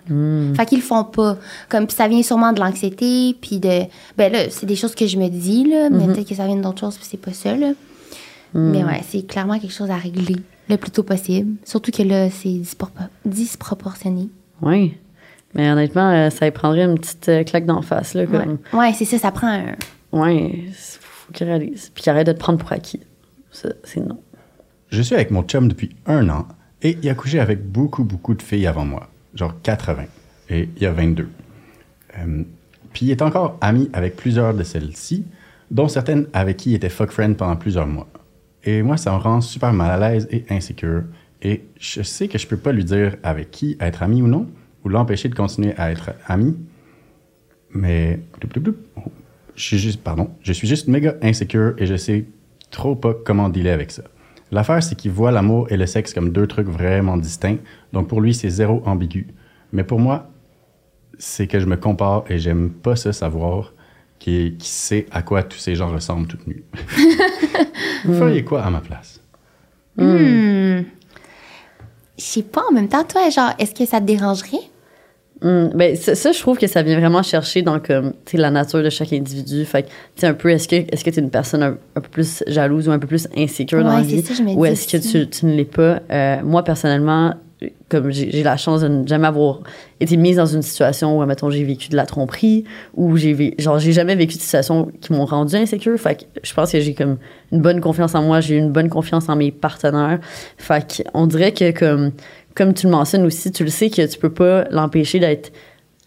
[0.55, 1.37] Fait qu'ils le font pas.
[1.69, 3.81] Comme, puis ça vient sûrement de l'anxiété, puis de.
[4.17, 6.55] Ben là, c'est des choses que je me dis, là, mais peut-être que ça vient
[6.55, 7.71] d'autres choses, puis c'est pas ça, là.
[8.53, 10.37] Mais ouais, c'est clairement quelque chose à régler
[10.69, 11.57] le plus tôt possible.
[11.65, 14.29] Surtout que là, c'est dispropor- disproportionné.
[14.61, 14.93] Oui.
[15.55, 18.57] Mais honnêtement, euh, ça lui prendrait une petite euh, claque d'en face, là, Ouais, comme.
[18.79, 19.75] ouais c'est ça, ça prend un.
[20.11, 21.89] Ouais, c'est- faut qu'il réalise.
[21.93, 22.99] Puis qu'il arrête de te prendre pour acquis.
[23.51, 24.19] Ça, c'est non.
[24.89, 26.47] Je suis avec mon chum depuis un an
[26.81, 30.03] et il a couché avec beaucoup, beaucoup de filles avant moi, genre 80.
[30.49, 31.27] Et il y a 22.
[32.19, 32.43] Euh,
[32.93, 35.25] puis il est encore ami avec plusieurs de celles-ci,
[35.71, 38.07] dont certaines avec qui il était fuck friend pendant plusieurs mois.
[38.63, 41.03] Et moi, ça me rend super mal à l'aise et insécure.
[41.41, 44.47] Et je sais que je peux pas lui dire avec qui être ami ou non,
[44.85, 46.55] ou l'empêcher de continuer à être ami.
[47.71, 48.19] Mais.
[48.95, 49.01] Oh.
[49.55, 52.25] je suis juste, pardon, je suis juste méga insécure et je sais
[52.71, 54.03] trop pas comment dealer avec ça.
[54.51, 57.57] L'affaire, c'est qu'il voit l'amour et le sexe comme deux trucs vraiment distincts.
[57.91, 59.27] Donc pour lui, c'est zéro ambigu.
[59.73, 60.29] Mais pour moi,
[61.17, 63.73] c'est que je me compare et j'aime pas ça savoir
[64.19, 66.63] qui, qui sait à quoi tous ces gens ressemblent toute nus.
[68.05, 69.19] Vous feriez quoi à ma place?
[69.97, 70.83] Hmm.
[72.17, 74.69] Je sais pas, en même temps, toi, genre, est-ce que ça te dérangerait?
[75.41, 78.81] Hum, ben, ça, ça, je trouve que ça vient vraiment chercher dans comme, la nature
[78.81, 79.65] de chaque individu.
[79.65, 82.09] Fait que, un peu, est-ce que est-ce que tu es une personne un, un peu
[82.09, 84.21] plus jalouse ou un peu plus insécure dans la vie?
[84.21, 86.01] ça, ou est-ce que tu, tu ne l'es pas?
[86.09, 87.33] Euh, moi, personnellement,
[87.89, 89.61] comme j'ai la chance de ne jamais avoir
[89.99, 93.79] été mise dans une situation où, mettons, j'ai vécu de la tromperie ou j'ai genre,
[93.79, 95.97] j'ai jamais vécu de situations qui m'ont rendu insécure.
[95.97, 97.17] Fait que je pense que j'ai comme
[97.51, 100.19] une bonne confiance en moi, j'ai une bonne confiance en mes partenaires.
[100.57, 102.11] Fait qu'on dirait que, comme,
[102.55, 105.51] comme tu le mentionnes aussi, tu le sais que tu peux pas l'empêcher d'être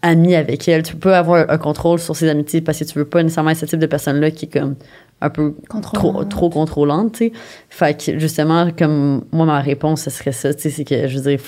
[0.01, 0.83] ami avec elle.
[0.83, 3.51] Tu peux pas avoir un contrôle sur ses amitiés parce que tu veux pas nécessairement
[3.51, 4.75] être ce type de personne-là qui est comme
[5.21, 6.29] un peu trop, Contrôlante.
[6.29, 7.31] trop contrôlante, tu sais.
[7.69, 11.17] Fait que justement, comme moi, ma réponse, ce serait ça, tu sais, c'est que je
[11.17, 11.41] veux dire,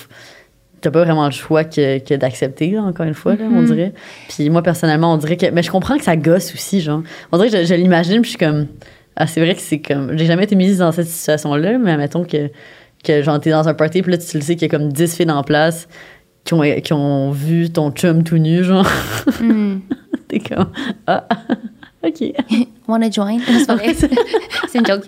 [0.82, 3.94] t'as pas vraiment le choix que, que d'accepter, encore une fois, là, on dirait.
[4.28, 5.46] Puis moi, personnellement, on dirait que.
[5.50, 7.02] Mais je comprends que ça gosse aussi, genre.
[7.30, 8.66] On dirait que je, je l'imagine, puis je suis comme.
[9.16, 10.18] Ah, c'est vrai que c'est comme.
[10.18, 12.50] J'ai jamais été mise dans cette situation-là, mais admettons que,
[13.02, 14.92] que genre, t'es dans un party, puis là, tu le sais qu'il y a comme
[14.92, 15.88] 10 filles en place
[16.44, 18.86] qui ont, qui ont vu ton chum tout nu, genre.
[19.40, 19.78] Hmm.
[20.28, 20.70] T'es comme.
[21.06, 21.26] Ah.
[22.04, 22.32] OK.
[22.88, 23.38] Wanna join?
[24.68, 25.04] C'est une joke.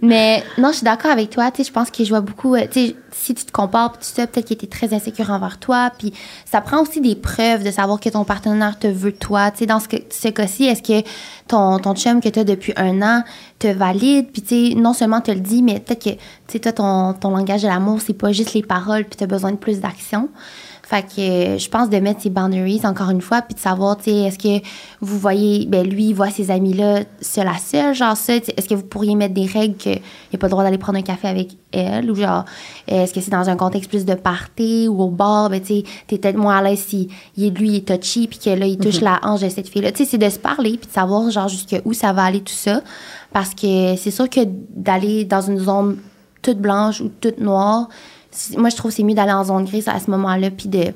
[0.00, 1.50] Mais non, je suis d'accord avec toi.
[1.50, 2.54] Tu sais, je pense que je vois beaucoup.
[2.54, 5.58] euh, Tu sais, si tu te compares, tout ça, peut-être qu'il était très insécure envers
[5.58, 5.90] toi.
[5.98, 6.12] Puis
[6.46, 9.50] ça prend aussi des preuves de savoir que ton partenaire te veut toi.
[9.50, 11.06] Tu sais, dans ce, cas-ci, est-ce que
[11.46, 13.22] ton, ton chum que tu as depuis un an
[13.58, 14.28] te valide?
[14.32, 17.12] Puis tu sais, non seulement te le dit, mais peut-être que, tu sais, toi, ton,
[17.12, 19.80] ton langage de l'amour, c'est pas juste les paroles, puis tu as besoin de plus
[19.80, 20.30] d'action.
[20.90, 23.96] Fait que euh, je pense de mettre ses boundaries encore une fois, puis de savoir,
[23.96, 24.66] tu sais, est-ce que
[25.00, 28.74] vous voyez, ben lui, il voit ses amis-là seul à seul, genre ça, est-ce que
[28.74, 30.00] vous pourriez mettre des règles qu'il
[30.32, 32.44] n'a pas le droit d'aller prendre un café avec elle, ou genre,
[32.90, 35.76] euh, est-ce que c'est dans un contexte plus de party ou au bar, ben tu
[35.76, 38.66] sais, t'es peut-être moins à l'aise si il lui, il est touchy, puis que là,
[38.66, 39.92] il touche la hanche de cette fille-là.
[39.92, 42.52] Tu sais, c'est de se parler, puis de savoir, genre, jusqu'où ça va aller tout
[42.52, 42.80] ça,
[43.32, 44.40] parce que c'est sûr que
[44.74, 45.98] d'aller dans une zone
[46.42, 47.88] toute blanche ou toute noire,
[48.56, 50.92] moi, je trouve que c'est mieux d'aller en zone grise à ce moment-là, puis de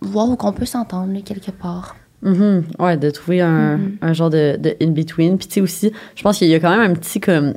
[0.00, 1.96] voir où qu'on peut s'entendre, quelque part.
[2.22, 2.64] Mhm.
[2.78, 5.38] Ouais, de trouver un, un genre de, de in-between.
[5.38, 7.54] Puis, tu sais, aussi, je pense qu'il y a quand même un petit, comme,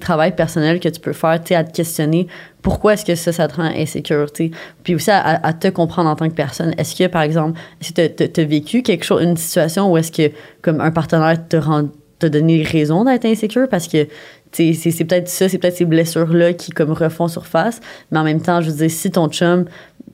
[0.00, 2.28] travail personnel que tu peux faire, tu sais, à te questionner
[2.62, 4.50] pourquoi est-ce que ça, ça te rend insécure, tu sais.
[4.82, 6.74] Puis aussi à, à te comprendre en tant que personne.
[6.78, 10.12] Est-ce que, par exemple, est-ce que tu as vécu quelque chose, une situation où est-ce
[10.12, 14.06] que, comme, un partenaire te rend t'a donné raison d'être insécure parce que
[14.54, 18.40] c'est c'est peut-être ça, c'est peut-être ces blessures-là qui comme refont surface, mais en même
[18.40, 19.64] temps, je veux dire, si ton chum,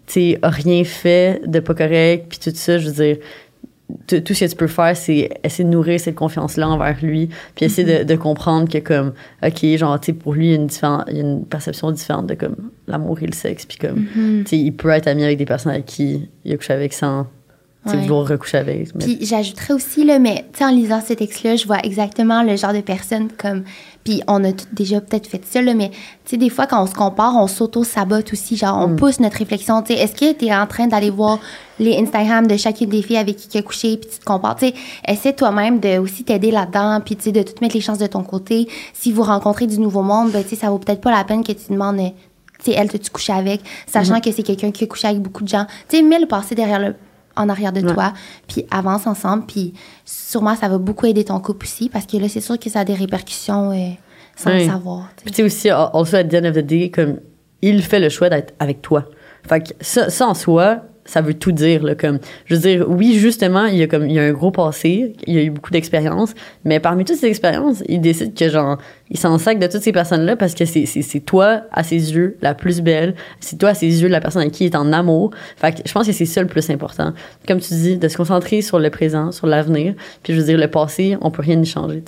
[0.06, 3.16] tu rien fait de pas correct, puis tout ça, je veux dire,
[4.06, 7.66] tout ce que tu peux faire, c'est essayer de nourrir cette confiance-là envers lui, puis
[7.66, 9.12] essayer de, de comprendre que comme,
[9.44, 10.68] ok, genre, tu sais, pour lui, il y a une,
[11.08, 14.44] il y a une perception différente de comme l'amour et le sexe, puis comme, Mm-hmm.
[14.44, 16.92] tu sais, il peut être ami avec des personnes avec qui il a couché avec
[16.92, 17.26] sans,
[17.88, 18.02] tu Ouais.
[18.02, 18.94] vouloir recoucher avec.
[18.94, 22.42] mais- Puis j'ajouterais aussi, là, mais tu sais, en lisant ce texte-là, je vois exactement
[22.42, 23.64] le genre de personne comme.
[24.04, 26.86] Puis on a déjà peut-être fait ça, là, mais tu sais, des fois, quand on
[26.86, 28.56] se compare, on s'auto-sabote aussi.
[28.56, 29.80] Genre, on pousse notre réflexion.
[29.82, 31.38] Tu sais, est-ce que tu es en train d'aller voir
[31.78, 34.56] les Instagram de chacune des filles avec qui tu as couché, puis tu te compares?
[34.56, 34.74] Tu sais,
[35.08, 38.06] essaie toi-même de aussi t'aider là-dedans, puis tu sais, de tout mettre les chances de
[38.06, 38.68] ton côté.
[38.92, 41.42] Si vous rencontrez du nouveau monde, ben, tu sais, ça vaut peut-être pas la peine
[41.42, 41.96] que tu demandes.
[42.62, 43.62] Tu sais, elle, t'as-tu couché avec?
[43.86, 45.64] Sachant que c'est quelqu'un qui a couché avec beaucoup de gens.
[45.88, 46.94] Tu sais, mets le passé derrière le,
[47.40, 47.92] en arrière de Ouais.
[47.94, 48.12] toi,
[48.48, 49.74] puis avance ensemble, puis
[50.04, 52.80] sûrement ça va beaucoup aider ton couple aussi, parce que là, c'est sûr que ça
[52.80, 53.90] a des répercussions euh,
[54.36, 55.08] sans le savoir.
[55.16, 55.24] tu sais.
[55.24, 57.16] Puis tu sais aussi, al- also at the end of the day, comme
[57.62, 59.04] il fait le choix d'être avec toi.
[59.48, 61.82] Fait que ça, ça en soi, ça veut tout dire.
[61.82, 64.32] Là, comme, je veux dire, oui, justement, il y a comme il y a un
[64.32, 68.34] gros passé, il y a eu beaucoup d'expériences, mais parmi toutes ces expériences, il décide
[68.34, 68.78] que genre,
[69.10, 72.54] il s'en sac de toutes ces personnes-là parce que c'est, toi, à ses yeux, la
[72.54, 73.16] plus belle.
[73.40, 75.32] C'est toi, à ses yeux, la personne avec qui il est en amour.
[75.56, 77.12] Fait que je pense que c'est ça le plus important.
[77.48, 79.94] Comme tu dis, de se concentrer sur le présent, sur l'avenir.
[80.22, 82.04] Puis je veux dire, le passé, on peut rien y changer.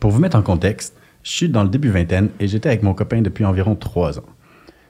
[0.00, 2.92] Pour vous mettre en contexte, je suis dans le début vingtaine et j'étais avec mon
[2.92, 4.24] copain depuis environ trois ans.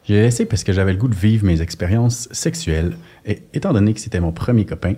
[0.04, 3.72] Je l'ai laissé parce que j'avais le goût de vivre mes expériences sexuelles et étant
[3.72, 4.94] donné que c'était mon premier copain,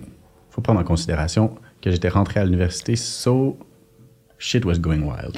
[0.49, 3.59] faut prendre en considération que j'étais rentré à l'université, so
[4.45, 5.37] shit was going wild.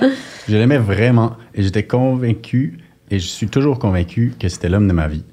[0.48, 2.78] je l'aimais vraiment et j'étais convaincu
[3.10, 5.24] et je suis toujours convaincu que c'était l'homme de ma vie.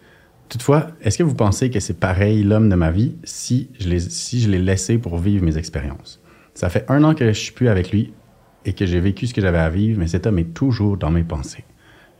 [0.48, 4.00] Toutefois, est-ce que vous pensez que c'est pareil l'homme de ma vie si je l'ai
[4.00, 6.22] si je l'ai laissé pour vivre mes expériences?
[6.54, 8.14] Ça fait un an que je suis plus avec lui
[8.66, 11.12] et que j'ai vécu ce que j'avais à vivre, mais cet homme est toujours dans
[11.12, 11.66] mes pensées.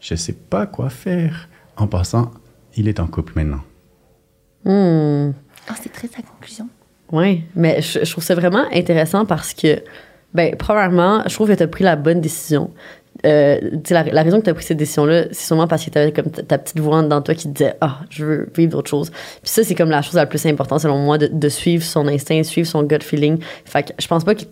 [0.02, 1.50] Je sais pas quoi faire.
[1.78, 2.32] En passant,
[2.76, 3.64] il est en couple maintenant.
[4.66, 5.32] Hmm.
[5.68, 6.68] Ah, c'est triste sa conclusion.
[7.12, 9.82] Oui, mais je, je trouve ça vraiment intéressant parce que,
[10.34, 12.72] ben, premièrement, je trouve que tu as pris la bonne décision.
[13.26, 16.14] Euh, la, raison que tu as pris cette décision-là, c'est sûrement parce que tu avais
[16.14, 19.10] comme ta, petite voix dans toi qui te disait Ah, je veux vivre d'autres choses.
[19.10, 22.44] Puis ça, c'est comme la chose la plus importante, selon moi, de, suivre son instinct,
[22.44, 23.40] suivre son gut feeling.
[23.66, 24.44] Fait que je pense pas que,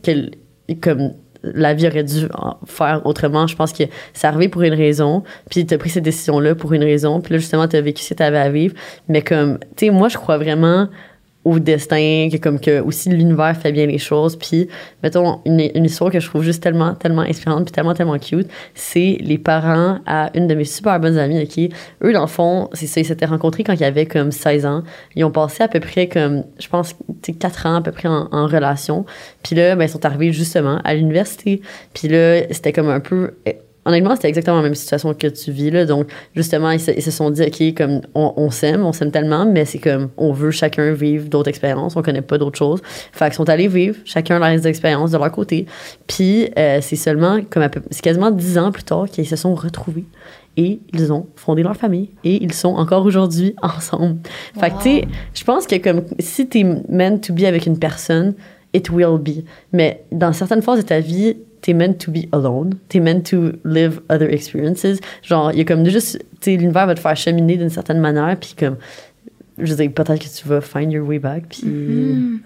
[0.82, 1.14] comme
[1.44, 2.28] la vie aurait dû
[2.66, 3.48] faire autrement.
[3.48, 6.74] Je pense que c'est arrivé pour une raison, puis tu as pris cette décision-là pour
[6.74, 8.74] une raison, puis là, justement, tu as vécu ce que tu avais à vivre.
[9.08, 10.90] Mais comme, tu sais, moi, je crois vraiment
[11.48, 14.36] au destin, que comme que aussi l'univers fait bien les choses.
[14.36, 14.68] Puis,
[15.02, 18.50] mettons, une, une histoire que je trouve juste tellement, tellement inspirante, puis tellement, tellement cute,
[18.76, 21.74] c'est les parents à une de mes super bonnes amies, OK?
[22.04, 24.84] Eux, dans le fond, c'est ça, ils s'étaient rencontrés quand ils avaient comme 16 ans.
[25.16, 27.92] Ils ont passé à peu près comme, je pense, tu sais, 4 ans à peu
[27.92, 29.06] près en, en relation.
[29.42, 31.62] Puis là, ben, ils sont arrivés justement à l'université.
[31.94, 33.32] Puis là, c'était comme un peu
[33.88, 35.72] honnêtement, c'était exactement la même situation que tu vis.
[35.72, 35.86] Là.
[35.86, 39.12] Donc, justement, ils se, ils se sont dit, OK, comme on, on s'aime, on s'aime
[39.12, 42.82] tellement, mais c'est comme on veut chacun vivre d'autres expériences, on connaît pas d'autres choses.
[42.84, 45.66] Fait qu'ils sont allés vivre chacun leurs expériences de leur côté.
[46.06, 50.06] Puis, euh, c'est seulement, comme c'est quasiment dix ans plus tard qu'ils se sont retrouvés.
[50.58, 52.10] Et ils ont fondé leur famille.
[52.24, 54.18] Et ils sont encore aujourd'hui ensemble.
[54.60, 57.78] Fait que, tu sais, je pense que comme si t'es meant to be avec une
[57.78, 58.34] personne,
[58.74, 59.44] it will be.
[59.72, 62.76] Mais dans certaines phases de ta vie, t'es meant to be alone.
[62.90, 65.00] T'es meant to live other experiences.
[65.24, 68.38] Genre, il y a comme juste, tu l'univers va te faire cheminer d'une certaine manière,
[68.40, 68.78] puis comme,
[69.58, 71.46] je veux dire, peut-être que tu vas find your way back.
[71.50, 71.64] Puis.
[71.64, 72.40] Mm-hmm.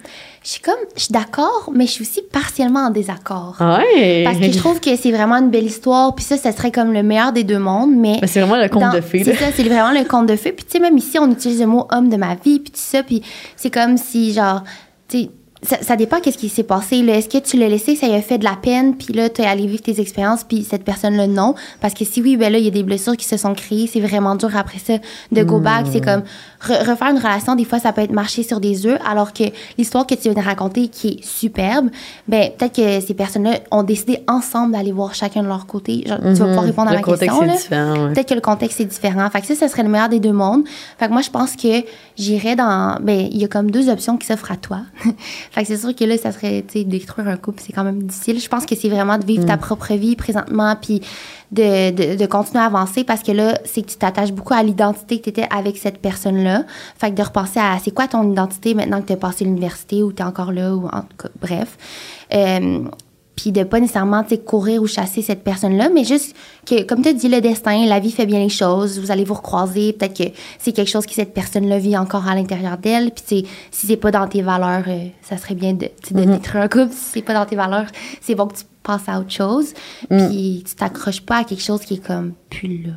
[0.43, 3.57] Je suis comme, je suis d'accord, mais je suis aussi partiellement en désaccord.
[3.59, 4.23] Ouais.
[4.23, 6.93] Parce que je trouve que c'est vraiment une belle histoire, puis ça, ça serait comme
[6.93, 8.17] le meilleur des deux mondes, mais...
[8.21, 9.23] Mais c'est vraiment le conte dans- de fées.
[9.23, 10.51] C'est ça, c'est vraiment le conte de fées.
[10.51, 12.79] Puis tu sais, même ici, on utilise le mot homme de ma vie, puis tout
[12.79, 13.21] ça, puis
[13.55, 14.63] c'est comme si, genre,
[15.07, 15.29] tu sais,
[15.63, 17.03] ça, ça dépend qu'est-ce qui s'est passé.
[17.03, 17.15] là.
[17.15, 19.41] Est-ce que tu l'as laissé, ça lui a fait de la peine, puis là, tu
[19.41, 21.53] es allé vivre tes expériences, puis cette personne-là, non?
[21.79, 23.87] Parce que si oui, ben là, il y a des blessures qui se sont créées,
[23.87, 24.93] c'est vraiment dur après ça
[25.31, 25.85] de go back.
[25.91, 26.23] C'est comme
[26.61, 29.43] re- refaire une relation, des fois, ça peut être marcher sur des œufs, alors que
[29.77, 31.89] l'histoire que tu viens de raconter, qui est superbe,
[32.27, 36.03] ben peut-être que ces personnes-là ont décidé ensemble d'aller voir chacun de leur côté.
[36.07, 37.39] Genre, Tu vas pouvoir répondre à le ma contexte question.
[37.93, 38.13] ouais.
[38.13, 39.29] Peut-être que le contexte est différent.
[39.29, 40.63] Fait que ça, ça serait le meilleur des deux mondes.
[40.97, 41.83] Fait que moi, je pense que
[42.17, 42.97] j'irais dans.
[43.01, 44.79] Ben, il y a comme deux options qui s'offrent à toi.
[45.51, 47.83] fait que c'est sûr que là, ça serait, tu sais, détruire un couple, c'est quand
[47.83, 48.39] même difficile.
[48.39, 51.01] Je pense que c'est vraiment de vivre ta propre vie présentement, puis
[51.51, 54.63] de, de, de continuer à avancer parce que là, c'est que tu t'attaches beaucoup à
[54.63, 56.63] l'identité que tu étais avec cette personne-là.
[56.97, 60.03] Fait que de repenser à c'est quoi ton identité maintenant que tu as passé l'université
[60.03, 61.77] ou tu es encore là, ou en tout cas, bref.
[62.33, 62.79] Euh,
[63.35, 66.35] puis de pas nécessairement courir ou chasser cette personne-là, mais juste
[66.65, 69.23] que, comme tu as dit, le destin, la vie fait bien les choses, vous allez
[69.23, 73.11] vous recroiser, peut-être que c'est quelque chose que cette personne-là vit encore à l'intérieur d'elle,
[73.11, 76.23] puis si c'est pas dans tes valeurs, euh, ça serait bien de, tu sais, de
[76.23, 77.87] détruire un couple, si c'est pas dans tes valeurs,
[78.21, 79.73] c'est bon que tu passes à autre chose,
[80.09, 82.93] puis tu t'accroches pas à quelque chose qui est comme plus là.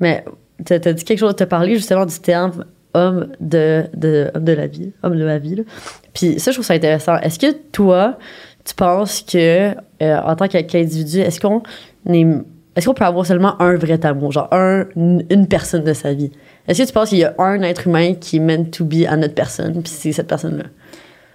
[0.00, 0.24] Mais
[0.64, 2.64] t'as as dit quelque chose, t'as parlé justement du terme
[2.94, 5.54] homme de, de, homme de la vie, homme de ma vie.
[5.56, 5.62] là.
[6.12, 7.16] Puis ça, je trouve ça intéressant.
[7.18, 8.18] Est-ce que toi,
[8.64, 9.70] tu penses que,
[10.02, 11.62] euh, en tant qu'in- qu'individu, est-ce qu'on
[12.08, 12.26] est.
[12.74, 16.12] Est-ce qu'on peut avoir seulement un vrai amour, genre un, une une personne de sa
[16.14, 16.30] vie?
[16.66, 19.04] Est-ce que tu penses qu'il y a un être humain qui est meant to be
[19.06, 20.64] à notre personne, puis c'est cette personne-là?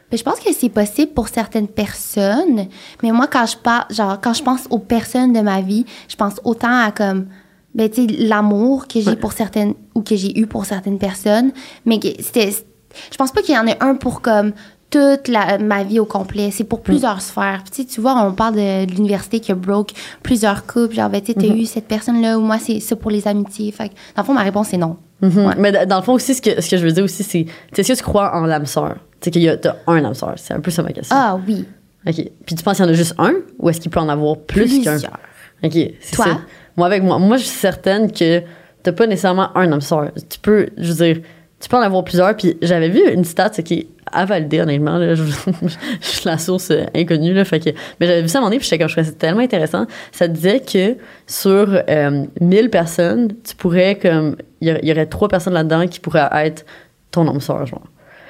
[0.10, 2.67] Ben, je pense que c'est possible pour certaines personnes,
[3.04, 6.15] mais moi, quand je parle, genre, quand je pense aux personnes de ma vie, je
[6.15, 7.28] pense autant à comme,
[7.76, 11.52] ben, tu sais, l'amour que j'ai pour certaines, ou que j'ai eu pour certaines personnes,
[11.86, 14.54] mais c'était, je pense pas qu'il y en ait un pour comme
[14.89, 16.50] toute la, ma vie au complet.
[16.52, 17.62] C'est pour plusieurs sphères.
[17.63, 19.91] Puis, tu sais, tu vois, on parle de, de l'université qui a broke
[20.24, 20.96] plusieurs couples.
[20.96, 23.72] Genre, ben, tu sais, t'as eu cette personne-là, ou moi, c'est ça pour les amitiés.
[23.72, 24.98] Fait que, dans le fond, ma réponse, c'est non.
[25.22, 25.56] Mhm.
[25.58, 27.52] Mais dans le fond aussi, ce que, ce que je veux dire aussi, c'est, tu
[27.74, 28.96] sais, est-ce que tu crois en l'âme sœur?
[29.19, 30.34] Tu sais, qu'il y a un sœur.
[30.38, 31.15] C'est un peu ça ma question.
[31.17, 31.65] Ah oui,
[32.08, 32.15] OK.
[32.45, 33.34] Puis tu penses qu'il y en a juste un?
[33.60, 34.93] Ou est-ce qu'il peut en avoir plus qu'un?
[34.93, 35.19] plusieurs.
[35.63, 35.95] OK.
[35.99, 36.25] c'est Toi?
[36.25, 36.41] ça.
[36.75, 38.43] Moi, avec moi, moi, je suis certaine que
[38.84, 40.12] t'as pas nécessairement un homme sœur.
[40.30, 41.23] Tu peux, je veux dire,
[41.60, 42.36] tu peux en avoir plusieurs.
[42.38, 44.97] Puis j'avais vu une stat qui est à valider, honnêtement.
[44.97, 47.34] Là, je, je suis la source euh, inconnue.
[47.34, 48.93] Là, fait que, mais j'avais vu ça à un moment donné, puis j'étais comme, je
[48.93, 49.86] trouvais ça tellement intéressant.
[50.12, 55.27] Ça disait que sur euh, 1000 personnes, tu pourrais, comme, il y, y aurait trois
[55.27, 56.65] personnes là-dedans qui pourraient être
[57.12, 57.82] ton homme sœur, genre.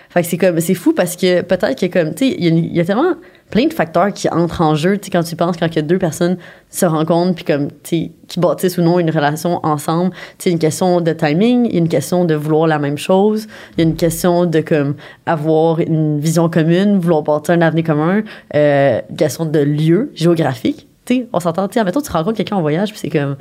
[0.09, 2.85] Fait que c'est comme, c'est fou parce que peut-être que comme, tu il y, a
[2.85, 3.15] tellement
[3.49, 6.37] plein de facteurs qui entrent en jeu, tu quand tu penses, quand a deux personnes
[6.69, 10.59] se rencontrent, puis comme, tu qui bâtissent ou non une relation ensemble, tu sais, une
[10.59, 13.87] question de timing, il y a une question de vouloir la même chose, il y
[13.87, 18.23] a une question de, comme, avoir une vision commune, vouloir bâtir un avenir commun,
[18.55, 22.57] euh, une question de lieu géographique, tu on s'entend, tu sais, admettons, tu rencontres quelqu'un
[22.57, 23.37] en voyage, puis c'est comme,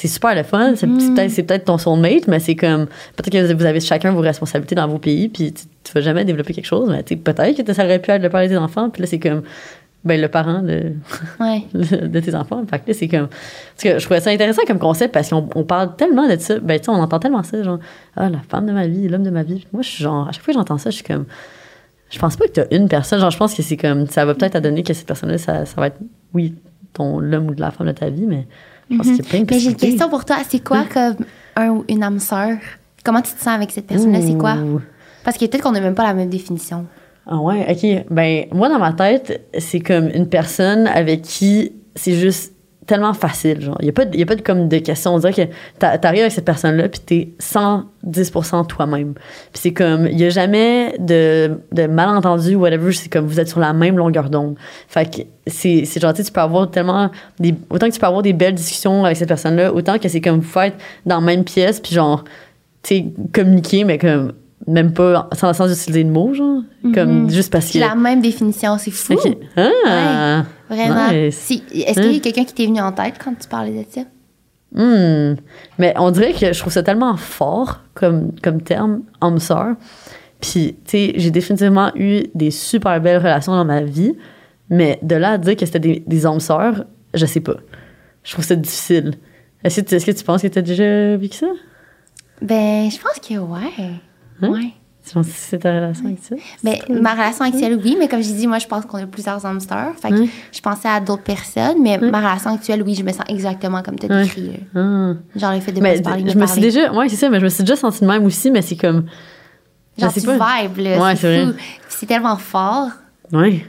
[0.00, 0.74] c'est super le fun.
[0.76, 4.76] C'est c'est peut-être ton soulmate, mais c'est comme peut-être que vous avez chacun vos responsabilités
[4.76, 6.88] dans vos pays, puis tu, tu vas jamais développer quelque chose.
[6.88, 9.18] Mais peut-être que ça aurait pu être le père de tes enfants, puis là c'est
[9.18, 9.42] comme
[10.04, 10.92] ben le parent de,
[11.40, 11.64] Ouais.
[11.74, 12.64] de tes enfants.
[12.70, 15.48] Fait que là c'est comme parce que je trouvais ça intéressant comme concept parce qu'on
[15.56, 16.60] on parle tellement de ça.
[16.60, 17.80] Ben tu sais, on entend tellement ça genre
[18.14, 19.66] ah la femme de ma vie, l'homme de ma vie.
[19.72, 21.24] Moi je suis genre à chaque fois que j'entends ça, je suis comme
[22.08, 23.18] je pense pas que tu as une personne.
[23.18, 25.66] Genre je pense que c'est comme ça va peut-être à donner que cette personne-là ça,
[25.66, 25.98] ça va être
[26.34, 26.54] oui
[26.92, 28.46] ton l'homme ou de la femme de ta vie, mais
[28.90, 29.46] je pense qu'il y a plein de.
[29.50, 30.36] Mais j'ai une question pour toi.
[30.48, 31.16] C'est quoi comme
[31.56, 32.56] un ou une âme sœur?
[33.04, 34.20] Comment tu te sens avec cette personne-là?
[34.20, 34.56] C'est quoi?
[35.24, 36.86] Parce que peut-être qu'on n'a même pas la même définition.
[37.26, 38.06] Ah ouais, ok.
[38.10, 42.54] Ben, moi, dans ma tête, c'est comme une personne avec qui c'est juste
[42.88, 43.60] tellement facile.
[43.60, 45.14] Genre, il n'y a, pas de- y a pas de, comme de question.
[45.14, 49.14] On dirait que t'a- t'arrives avec cette personne-là, puis t'es 110% toi-même.
[49.14, 52.90] Puis c'est comme, il n'y a jamais de, malentendu ou whatever.
[52.92, 54.56] C'est comme, vous êtes sur la même longueur d'onde.
[54.88, 57.10] Fait que c'est c'est gentil, tu peux avoir tellement.
[57.38, 60.20] Des, autant que tu peux avoir des belles discussions avec cette personne-là, autant que c'est
[60.20, 60.74] comme vous faites
[61.06, 62.24] dans la même pièce, puis genre,
[62.82, 64.32] tu communiquer, mais comme,
[64.68, 66.62] même pas sans, sans utiliser de mots, genre.
[66.94, 67.72] Comme, juste parce que.
[67.72, 68.78] C'est la même définition.
[68.78, 69.14] C'est fou.
[69.14, 69.36] Ok.
[69.56, 70.44] Ah!
[70.68, 71.10] Vraiment.
[71.10, 71.36] Nice.
[71.36, 73.84] Si- Est-ce qu'il y a quelqu'un qui t'est venu en tête quand tu parlais de
[73.90, 74.02] ça?
[74.74, 75.36] Hmm.
[75.78, 79.76] Mais on dirait que je trouve ça tellement fort comme, comme terme, homme sœur.
[80.40, 84.12] Puis, tu sais, j'ai définitivement eu des super belles relations dans ma vie,
[84.68, 87.56] mais de là à dire que c'était des, des hommes sœurs, je sais pas.
[88.22, 89.14] Je trouve ça difficile.
[89.64, 91.46] Est-ce que, tu- est-ce que tu penses que tu as déjà vécu ça?
[92.42, 93.90] Ben, je pense que ouais.
[94.42, 94.50] Hein?
[94.50, 94.72] Ouais.
[95.06, 96.34] Tu penses que c'est ta relation avec ça?
[96.62, 99.40] Ben, ma relation actuelle, oui, mais comme je dis, moi, je pense qu'on a plusieurs
[99.40, 99.94] sœurs.
[100.00, 103.24] Fait que je pensais à d'autres personnes, mais ma relation actuelle, oui, je me sens
[103.28, 104.50] exactement comme tu as décrit.
[104.74, 105.14] Ah.
[105.34, 107.30] Genre le fait de Mais se parler, je me me suis déjà, ouais, c'est ça,
[107.30, 109.06] mais je me suis déjà sentie de même aussi, mais c'est comme,
[109.96, 110.62] Genre, sais tu pas.
[110.62, 111.02] vibes, là.
[111.02, 111.52] Ouais, c'est fou.
[111.88, 112.90] C'est tellement fort.
[113.32, 113.64] Ouais.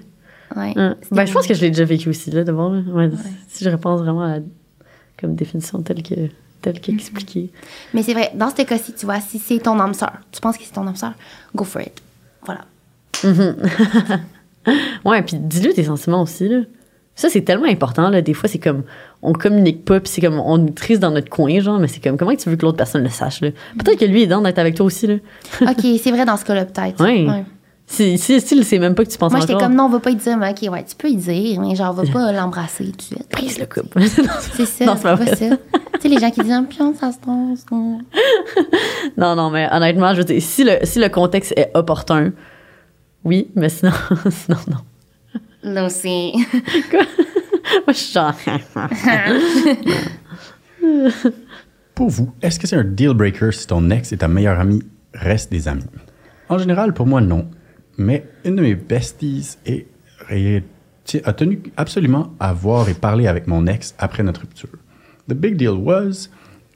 [0.55, 0.73] Ouais.
[0.75, 0.95] Hein.
[1.11, 2.71] Ben, je pense que je l'ai déjà vécu aussi, là, d'abord.
[2.71, 3.09] Ouais,
[3.47, 4.39] Si je repense vraiment à la
[5.19, 6.15] comme définition telle que
[6.61, 6.79] telle Mm-hmm.
[6.81, 7.49] qu'expliquée.
[7.93, 10.57] Mais c'est vrai, dans ce cas-ci, tu vois, si c'est ton âme sœur, tu penses
[10.57, 11.13] que c'est ton âme sœur,
[11.55, 12.01] go for it.
[12.45, 12.65] Voilà.
[15.05, 16.59] Ouais, puis dis-le tes sentiments aussi, là.
[17.15, 18.21] Ça, c'est tellement important, là.
[18.21, 18.83] Des fois, c'est comme,
[19.21, 22.01] on communique pas, puis c'est comme, on est triste dans notre coin, genre, mais c'est
[22.01, 23.49] comme, comment tu veux que l'autre personne le sache, là?
[23.77, 25.15] Peut-être que lui est dans d'être avec toi aussi, là.
[25.61, 27.03] OK, c'est vrai dans ce cas-là, peut-être.
[27.03, 27.27] Ouais.
[27.27, 27.43] Ouais.
[27.91, 29.99] Si, si, si, sait même pas que tu penses Moi, j'étais comme, non, on va
[29.99, 32.31] pas y dire, mais OK, ouais, tu peux y dire, mais genre, on va pas
[32.39, 33.27] l'embrasser tout de suite.
[33.29, 34.03] Prise le couple.
[34.03, 35.35] C'est ça, Non, c'est c'est pas ça.
[35.35, 37.65] tu sais, les gens qui disent, puis on ça se passe.
[37.71, 37.99] non.
[39.17, 42.31] non, non, mais honnêtement, je veux dire, si le, si le contexte est opportun,
[43.23, 43.91] oui, mais sinon,
[44.29, 44.77] sinon, non.
[45.63, 46.33] Là aussi.
[46.93, 47.03] Moi,
[47.87, 48.35] je suis genre.
[51.95, 54.83] Pour vous, est-ce que c'est un deal breaker si ton ex et ta meilleure amie
[55.15, 55.83] restent des amis?
[56.49, 57.49] En général, pour moi, non.
[57.99, 59.85] Mais une de mes besties est-
[60.31, 60.63] est-
[61.25, 64.69] a tenu absolument à voir et parler avec mon ex après notre rupture.
[65.27, 66.29] The big deal was,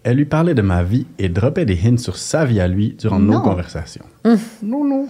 [0.03, 2.95] elle lui parlait de ma vie et dropait des hints sur sa vie à lui
[2.99, 4.05] durant nos conversations.
[4.61, 5.07] Non, non.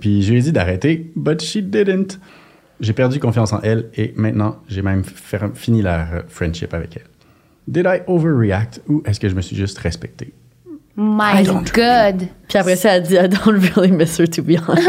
[0.00, 2.18] Puis je lui ai dit d'arrêter, but she didn't.
[2.80, 5.04] J'ai perdu confiance en elle et maintenant, j'ai même
[5.54, 7.06] fini la euh, friendship avec elle.
[7.66, 10.34] Did I overreact ou est-ce que je me suis juste respecté?
[10.96, 12.28] My God.
[12.48, 14.86] Puis après ça, elle dit, I don't really miss her to be honest.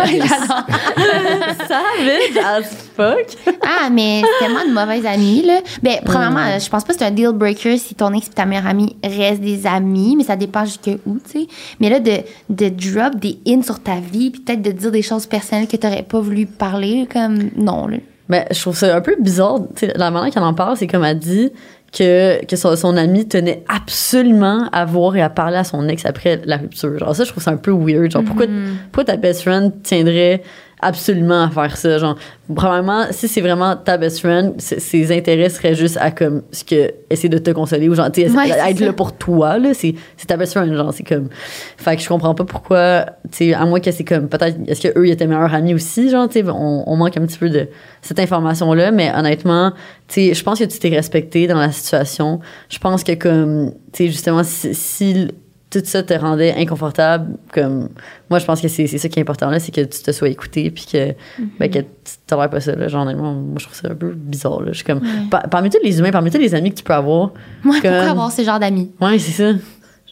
[1.68, 2.64] Savage as
[2.96, 3.26] fuck.
[3.64, 5.62] Ah, mais c'est tellement une mauvaise amie, là.
[5.82, 8.32] Ben, premièrement, euh, je pense pas que c'est un deal breaker si ton ex et
[8.32, 11.48] ta meilleure amie restent des amis, mais ça dépend jusque où, tu sais.
[11.80, 15.02] Mais là, de, de drop des hints sur ta vie, puis peut-être de dire des
[15.02, 17.98] choses personnelles que t'aurais pas voulu parler, comme, non, là.
[18.30, 19.60] Mais je trouve ça un peu bizarre.
[19.76, 21.52] tu sais, la manière qu'elle en parle, c'est comme elle dit
[21.96, 26.06] que, que son, son ami tenait absolument à voir et à parler à son ex
[26.06, 26.98] après la rupture.
[27.00, 28.12] Genre, ça, je trouve ça un peu weird.
[28.12, 28.48] Genre, pourquoi,
[28.92, 30.44] pourquoi ta best friend tiendrait
[30.82, 31.98] absolument à faire ça?
[31.98, 32.16] Genre,
[32.54, 36.92] probablement, si c'est vraiment ta best friend, ses- intérêts seraient juste à comme ce que
[37.10, 38.86] essayer de te consoler ou genre, tu Ouais, être ça.
[38.86, 39.74] là pour toi, là.
[39.74, 39.96] C'est
[40.28, 41.30] ta best friend, genre, c'est comme.
[41.78, 44.82] Fait que je comprends pas pourquoi, tu sais, à moins que c'est comme, peut-être, est-ce
[44.88, 47.50] qu'eux, ils étaient meilleurs amis aussi, genre, tu sais, on, on manque un petit peu
[47.50, 47.68] de
[48.02, 49.72] cette information-là, mais honnêtement,
[50.08, 52.40] tu sais, je pense que tu t'es respecté dans la situation.
[52.70, 55.28] Je pense que, comme, tu sais, justement, si, si
[55.70, 57.90] tout ça te rendait inconfortable, comme,
[58.30, 60.30] moi, je pense que c'est ça qui est important, là, c'est que tu te sois
[60.30, 61.14] écouté, puis que,
[61.60, 62.88] ben, que tu tolères pas ça, là.
[62.88, 64.68] Genre, honnêtement, moi, je trouve ça un peu bizarre, là.
[64.72, 66.94] Je suis comme, par- parmi tous les humains, parmi tous les amis que tu peux
[66.94, 67.32] avoir,
[67.64, 68.92] Moi, Comme- pourquoi avoir ce genre d'amis?
[69.02, 69.58] ouais, c'est ça.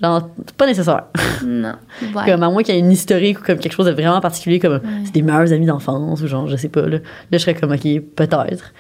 [0.02, 1.04] Genre, c'est pas nécessaire.
[1.46, 1.74] Non.
[2.16, 2.26] Ouais.
[2.26, 4.60] Comme à moins qu'il y ait une historique ou comme quelque chose de vraiment particulier,
[4.60, 6.82] comme c'est des meilleurs amis d'enfance ou genre, je sais pas.
[6.82, 7.00] Là, là
[7.32, 7.84] je serais comme, ok,
[8.16, 8.74] peut-être.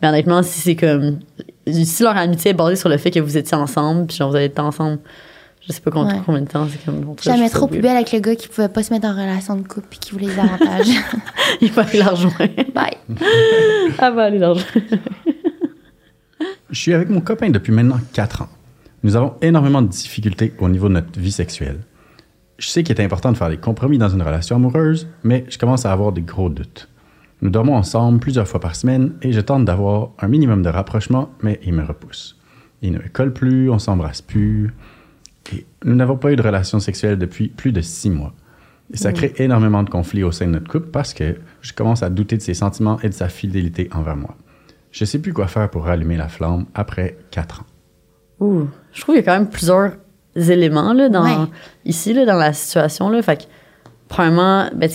[0.00, 1.18] Mais honnêtement, si c'est comme.
[1.66, 4.36] Si leur amitié est basée sur le fait que vous étiez ensemble, puis genre, vous
[4.36, 4.98] avez été ensemble,
[5.66, 6.22] je sais pas combien, Ouais.
[6.26, 7.14] combien de temps, c'est comme.
[7.22, 9.66] Jamais trop plus belle avec le gars qui pouvait pas se mettre en relation de
[9.66, 10.88] couple puis qui voulait des avantages.
[11.60, 12.36] Il va aller la rejoindre.
[12.74, 12.96] Bye.
[13.08, 14.98] Elle va aller la rejoindre.
[16.70, 18.48] Je suis avec mon copain depuis maintenant 4 ans.
[19.02, 21.80] Nous avons énormément de difficultés au niveau de notre vie sexuelle.
[22.58, 25.58] Je sais qu'il est important de faire des compromis dans une relation amoureuse, mais je
[25.58, 26.88] commence à avoir des gros doutes.
[27.40, 31.30] Nous dormons ensemble plusieurs fois par semaine et je tente d'avoir un minimum de rapprochement,
[31.42, 32.38] mais il me repousse.
[32.82, 34.72] Il ne me colle plus, on s'embrasse plus.
[35.52, 38.32] Et nous n'avons pas eu de relation sexuelle depuis plus de six mois.
[38.92, 42.02] Et ça crée énormément de conflits au sein de notre couple parce que je commence
[42.02, 44.36] à douter de ses sentiments et de sa fidélité envers moi.
[44.90, 47.66] Je sais plus quoi faire pour rallumer la flamme après quatre ans.
[48.40, 49.92] Ouh, je trouve qu'il y a quand même plusieurs
[50.36, 51.48] éléments là, dans, Ouais.
[51.86, 53.08] ici, là, dans la situation.
[53.08, 53.22] Là.
[53.22, 53.44] Fait que,
[54.12, 54.88] premièrement, ben,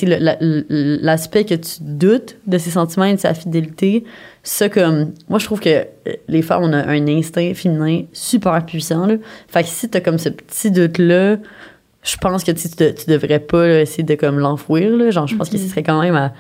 [1.02, 4.04] l'aspect que tu doutes de ses sentiments et de sa fidélité,
[4.44, 5.14] ça, comme.
[5.30, 5.86] Moi, je trouve que euh,
[6.28, 9.06] les femmes, on a un instinct féminin super puissant.
[9.08, 9.16] Là.
[9.48, 11.38] Fait que si tu as comme ce petit doute-là,
[12.04, 14.96] je pense que tu, tu, de- tu devrais pas là, essayer de comme l'enfouir.
[14.96, 15.10] là.
[15.12, 16.34] Genre, je pense que ce serait quand même à,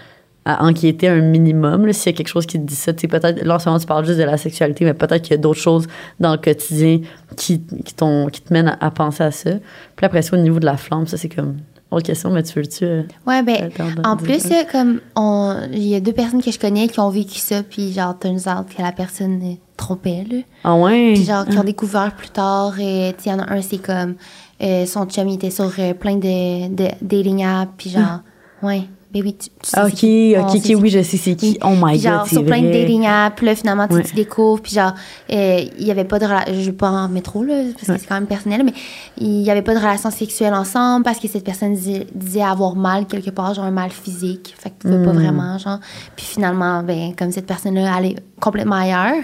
[0.45, 1.85] à enquêter un minimum.
[1.87, 3.59] là, S'il y a quelque chose qui te dit ça, tu sais, peut-être, là, en
[3.59, 5.87] ce moment, tu parles juste de la sexualité, mais peut-être qu'il y a d'autres choses
[6.19, 7.01] dans le quotidien
[7.35, 9.49] qui, qui, t'ont- qui te mènent à, à penser à ça.
[9.95, 11.57] Puis après ça, au niveau de la flamme, ça, c'est comme
[11.91, 12.83] autre question, mais tu veux-tu.
[12.83, 13.69] euh, Ouais, ben,
[14.03, 17.39] en plus, comme, on, il y a deux personnes que je connais qui ont vécu
[17.39, 20.37] ça, puis genre, turns out que la personne euh, trompait, là.
[20.63, 21.13] Ah ouais?
[21.15, 23.61] Puis genre, qui ont découvert plus tard, euh, tu sais, il y en a un,
[23.61, 24.15] c'est comme,
[24.61, 28.19] euh, son chum, il était sur euh, plein de, de dating apps, puis genre,
[28.63, 28.83] ouais,
[29.13, 30.35] ben oui, tu, tu sais Ah, ok, qui?
[30.37, 31.57] ok, ok, c'est oui, je sais c'est qui.
[31.63, 34.03] Oh my Puis genre, god, c'est sur plein de dating apps, là, finalement, tu, Ouais.
[34.03, 34.93] tu découvres, puis genre,
[35.31, 37.95] euh, il y avait pas de je vais pas en métro, là, parce Ouais.
[37.95, 38.73] que c'est quand même personnel, mais
[39.17, 42.75] il y avait pas de relation sexuelle ensemble parce que cette personne disait, disait avoir
[42.75, 45.17] mal quelque part, genre un mal physique, fait que pouvait pas Mm.
[45.17, 45.79] vraiment, genre.
[46.15, 49.23] Puis finalement, ben, comme cette personne-là, elle est complètement ailleurs.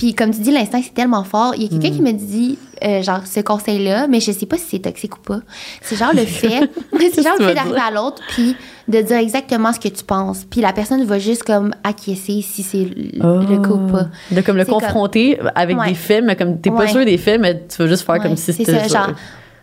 [0.00, 1.52] Puis comme tu dis, l'instinct, c'est tellement fort.
[1.56, 1.96] Il y a quelqu'un Mm.
[1.96, 5.20] qui me dit, euh, genre, ce conseil-là, mais je sais pas si c'est toxique ou
[5.20, 5.40] pas.
[5.82, 6.70] C'est genre le fait,
[7.12, 8.56] c'est genre le fait d'arriver à l'autre, puis
[8.88, 10.44] de dire exactement ce que tu penses.
[10.48, 14.06] Puis la personne va juste comme acquiescer si c'est le, le cas ou pas.
[14.10, 14.34] Oh.
[14.34, 15.88] De comme le comme- confronter avec Ouais.
[15.90, 16.88] des faits, mais comme t'es pas Ouais.
[16.88, 19.10] sûr des faits, mais tu vas juste faire Ouais, comme si c'est c'était ça, genre,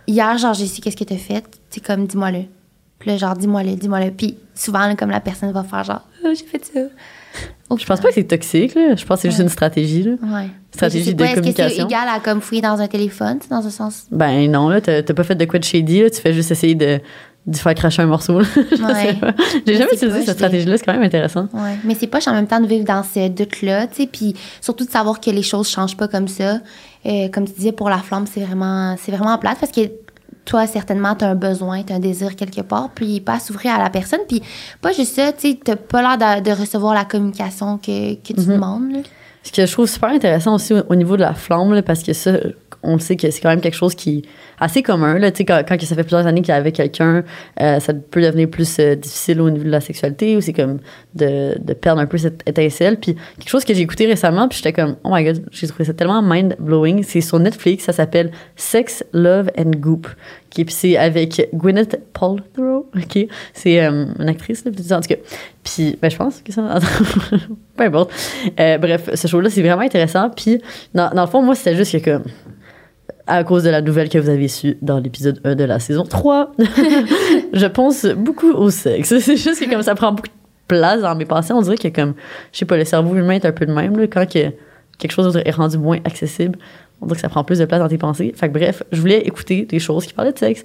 [0.06, 1.44] hier, genre, j'ai su qu'est-ce que t'as fait.
[1.72, 2.44] C'est comme, dis-moi-le.
[3.00, 4.12] Puis là, genre, dis-moi-le, dis-moi-le.
[4.12, 6.80] Puis souvent, là, comme la personne va faire genre, Ah, j'ai fait ça.
[7.78, 8.96] Je pense pas que c'est toxique, là.
[8.96, 9.44] Je pense que c'est juste Ouais.
[9.46, 10.12] une stratégie, là.
[10.24, 10.48] Ouais.
[10.72, 11.88] Stratégie de pas, Est-ce que c'est communication.
[11.88, 14.06] égal à comme fouiller dans un téléphone, dans un sens?
[14.12, 16.10] Ben non, là, t'as pas fait de quoi de shady, là.
[16.10, 17.00] Tu fais juste essayer de,
[17.46, 18.46] de faire cracher un morceau, là.
[18.56, 19.18] Ouais.
[19.66, 21.48] J'ai Mais jamais utilisé cette stratégie-là, c'est quand même intéressant.
[21.54, 21.76] Ouais.
[21.84, 24.86] Mais c'est poche en même temps de vivre dans ce doute-là, tu sais, puis surtout
[24.86, 26.60] de savoir que les choses changent pas comme ça.
[27.06, 29.82] Euh, comme tu disais, pour la flamme, c'est vraiment, c'est vraiment plate parce que
[30.48, 33.76] toi, certainement, tu as un besoin, tu as un désir quelque part, puis pas s'ouvrir
[33.76, 34.22] à la personne.
[34.28, 34.42] Puis
[34.82, 38.34] pas juste ça, tu sais, t'as pas l'air de, de recevoir la communication que, que
[38.34, 38.92] tu demandes.
[38.92, 39.00] là.
[39.44, 42.02] Ce que je trouve super intéressant aussi au, au niveau de la flamme, là, parce
[42.02, 42.32] que ça,
[42.84, 44.22] on le sait que c'est quand même quelque chose qui est
[44.60, 45.18] assez commun.
[45.20, 47.24] Là, quand, quand ça fait plusieurs années qu'il y avait quelqu'un,
[47.62, 50.80] euh, ça peut devenir plus euh, difficile au niveau de la sexualité ou c'est comme
[51.16, 52.98] de, de perdre un peu cette étincelle.
[52.98, 55.86] Puis quelque chose que j'ai écouté récemment, puis j'étais comme, oh my god, j'ai trouvé
[55.86, 57.04] ça tellement mind-blowing.
[57.04, 60.08] C'est sur Netflix, ça s'appelle Sex, Love and Goop.
[60.50, 63.28] Qui, puis c'est avec Gwyneth Paltrow, ok?
[63.54, 65.16] C'est euh, une actrice, là, en tout cas.
[65.64, 66.80] Puis, ben, je pense que ça...
[67.76, 68.12] Peu importe.
[68.58, 70.30] Bref, ce show-là, c'est vraiment intéressant.
[70.30, 70.62] Puis,
[70.96, 72.24] dans, dans le fond, moi, c'était juste que, comme,
[73.28, 76.04] à cause de la nouvelle que vous avez su dans l'épisode 1 de la saison
[76.04, 76.54] 3,
[77.54, 79.18] je pense beaucoup au sexe.
[79.20, 80.34] C'est juste que, comme ça prend beaucoup de
[80.68, 82.14] place dans mes pensées, on dirait que, comme,
[82.52, 84.52] je sais pas, le cerveau humain est un peu de même, là, quand que
[84.98, 86.58] quelque chose d'autre est rendu moins accessible.
[87.02, 88.34] On dirait que ça prend plus de place dans tes pensées.
[88.36, 90.64] Fait que bref, je voulais écouter des choses qui parlaient de sexe.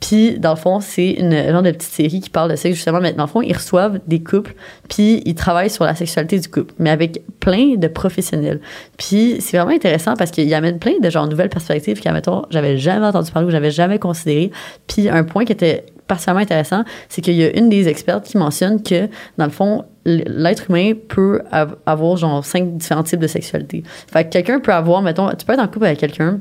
[0.00, 3.00] Puis, dans le fond, c'est une genre de petite série qui parle de sexe, justement.
[3.00, 4.54] Mais dans le fond, ils reçoivent des couples,
[4.88, 8.60] puis ils travaillent sur la sexualité du couple, mais avec plein de professionnels.
[8.96, 12.78] Puis, c'est vraiment intéressant parce qu'ils amènent plein de genre nouvelles perspectives qu'à mettons, j'avais
[12.78, 14.50] jamais entendu parler ou j'avais jamais considéré.
[14.86, 18.38] Puis, un point qui était particulièrement intéressant, c'est qu'il y a une des expertes qui
[18.38, 23.26] mentionne que, dans le fond, l'être humain peut av- avoir genre cinq différents types de
[23.26, 23.82] sexualité.
[24.12, 26.40] Fait que quelqu'un peut avoir, mettons, tu peux être en couple avec quelqu'un,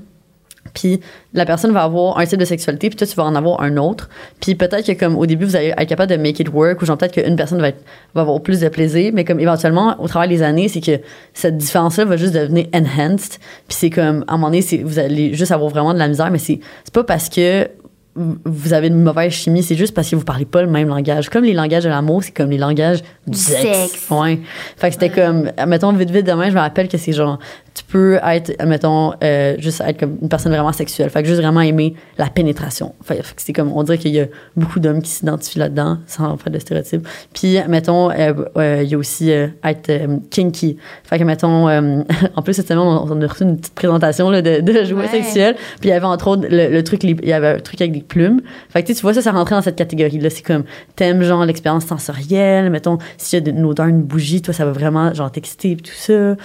[0.73, 0.99] puis
[1.33, 3.77] la personne va avoir un type de sexualité, puis toi, tu vas en avoir un
[3.77, 4.09] autre.
[4.39, 6.85] Puis peut-être que, comme au début, vous allez être capable de make it work, ou
[6.85, 7.71] genre peut-être qu'une personne va,
[8.19, 11.01] avoir plus de plaisir, mais comme éventuellement, au travers des années, c'est que
[11.33, 13.39] cette différence-là va juste devenir enhanced.
[13.67, 16.29] Puis c'est comme, à un moment donné, vous allez juste avoir vraiment de la misère,
[16.31, 16.59] mais c'est
[16.93, 17.67] pas parce que
[18.15, 21.29] vous avez une mauvaise chimie, c'est juste parce que vous parlez pas le même langage.
[21.29, 24.09] Comme les langages de l'amour, c'est comme les langages du sexe.
[24.09, 24.39] Ouais.
[24.75, 27.39] Fait que c'était comme, mettons, vite, vite, demain, je me rappelle que c'est genre,
[27.73, 31.09] tu peux être, mettons, euh, juste être comme une personne vraiment sexuelle.
[31.09, 32.93] Fait que juste vraiment aimer la pénétration.
[33.01, 34.25] Fait, que c'est comme, on dirait qu'il y a
[34.57, 37.07] beaucoup d'hommes qui s'identifient là-dedans, sans faire de stéréotypes.
[37.33, 39.89] Puis, mettons, euh, euh, il y a aussi euh, être
[40.29, 40.75] kinky.
[41.05, 41.69] Fait que, mettons,
[42.35, 45.03] en plus, cette semaine, on, on a reçu une petite présentation là, de, de jouets
[45.03, 45.07] Ouais.
[45.07, 45.55] sexuels.
[45.79, 47.93] Puis, il y avait entre autres le, le truc, il y avait un truc avec
[47.93, 48.41] des plumes.
[48.69, 50.29] Fait que, tu vois, ça, ça rentrait dans cette catégorie-là.
[50.29, 50.63] C'est comme,
[50.97, 52.69] t'aimes, genre, l'expérience sensorielle.
[52.69, 55.83] Mettons, s'il y a une odeur, une bougie, toi, ça va vraiment, genre, t'exciter, puis
[55.91, 56.35] tout ça.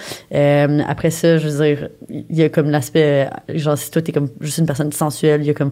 [0.87, 4.29] Après ça, je veux dire, il y a comme l'aspect, genre, si toi, t'es comme
[4.39, 5.71] juste une personne sensuelle, il y a comme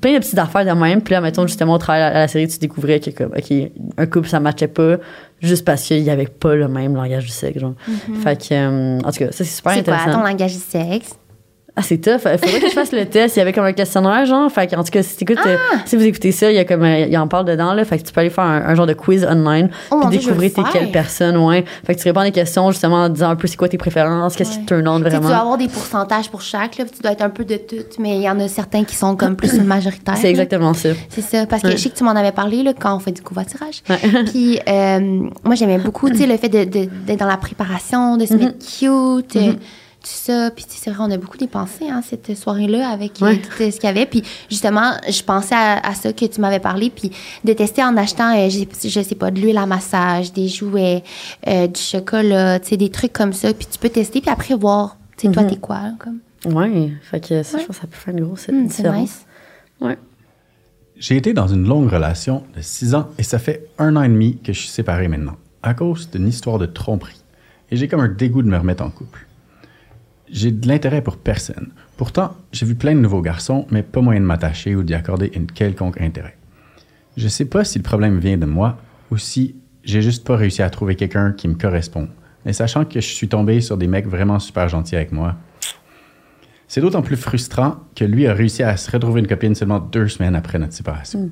[0.00, 1.02] plein de petites affaires de même.
[1.02, 3.52] Puis là, mettons, justement, au travers de la, série, tu découvrais que, comme, OK,
[3.98, 4.96] un couple, ça matchait pas
[5.40, 7.74] juste parce qu'il y avait pas le même langage du sexe, genre.
[8.22, 10.20] Fait que, euh, en tout cas, ça, c'est super C'est quoi intéressant.
[10.20, 11.16] ton langage du sexe?
[11.74, 12.18] Ah, c'est tough.
[12.18, 13.36] Faudrait que je fasse le test.
[13.36, 14.52] Il y avait comme un questionnaire, genre.
[14.52, 15.34] Fait que, en tout cas, si euh,
[15.72, 15.78] Ah!
[15.86, 17.82] si vous écoutez ça, il y a comme, euh, il en parle dedans, là.
[17.86, 19.70] Fait que tu peux aller faire un, un genre de quiz online.
[19.90, 21.64] Oh puis découvrir t'es quelle personne, ouais.
[21.86, 23.78] Fait que tu réponds à des questions, justement, en disant un peu c'est quoi tes
[23.78, 25.28] préférences, qu'est-ce qui te turn on Tu vraiment.
[25.28, 27.76] dois avoir des pourcentages pour chaque, là, puis tu dois être un peu de tout,
[27.98, 30.18] mais il y en a certains qui sont comme plus majoritaires.
[30.18, 30.90] C'est exactement ça.
[31.08, 31.76] C'est ça, parce que Ouais.
[31.78, 33.82] je sais que tu m'en avais parlé là, quand on fait du covoiturage.
[33.88, 33.96] Ouais.
[34.30, 34.98] Puis euh,
[35.42, 39.36] moi, j'aimais beaucoup tu sais, le fait d'être dans la préparation, de se mettre cute,
[39.36, 39.52] euh,
[40.02, 40.50] tout ça.
[40.50, 43.38] Puis tu sais, c'est vrai, on a beaucoup dépensé hein, cette soirée-là avec euh, Ouais.
[43.38, 44.06] tout euh, ce qu'il y avait.
[44.06, 47.10] Puis justement, je pensais à, à ça que tu m'avais parlé, puis
[47.44, 51.02] de tester en achetant, euh, je sais pas, de l'huile à massage, des jouets,
[51.46, 53.52] euh, du chocolat, tu sais, des trucs comme ça.
[53.54, 56.18] Puis tu peux tester, puis après voir, tu sais, toi, t'es quoi, là, comme.
[56.54, 56.92] Ouais.
[57.02, 57.62] Fait que ça, Ouais.
[57.62, 58.98] je pense que ça peut faire une grosse c'est différence.
[59.00, 59.26] nice.
[59.80, 59.96] Ouais.
[60.96, 64.08] J'ai été dans une longue relation de six ans et ça fait un an et
[64.08, 67.20] demi que je suis séparé maintenant, à cause d'une histoire de tromperie.
[67.70, 69.26] Et j'ai comme un dégoût de me remettre en couple.
[70.32, 71.72] J'ai de l'intérêt pour personne.
[71.98, 75.30] Pourtant, j'ai vu plein de nouveaux garçons, mais pas moyen de m'attacher ou d'y accorder
[75.34, 76.38] une quelconque intérêt.
[77.18, 78.78] Je sais pas si le problème vient de moi
[79.10, 82.08] ou si j'ai juste pas réussi à trouver quelqu'un qui me correspond.
[82.46, 85.36] Mais sachant que je suis tombé sur des mecs vraiment super gentils avec moi,
[86.66, 90.08] c'est d'autant plus frustrant que lui a réussi à se retrouver une copine seulement deux
[90.08, 91.30] semaines après notre séparation.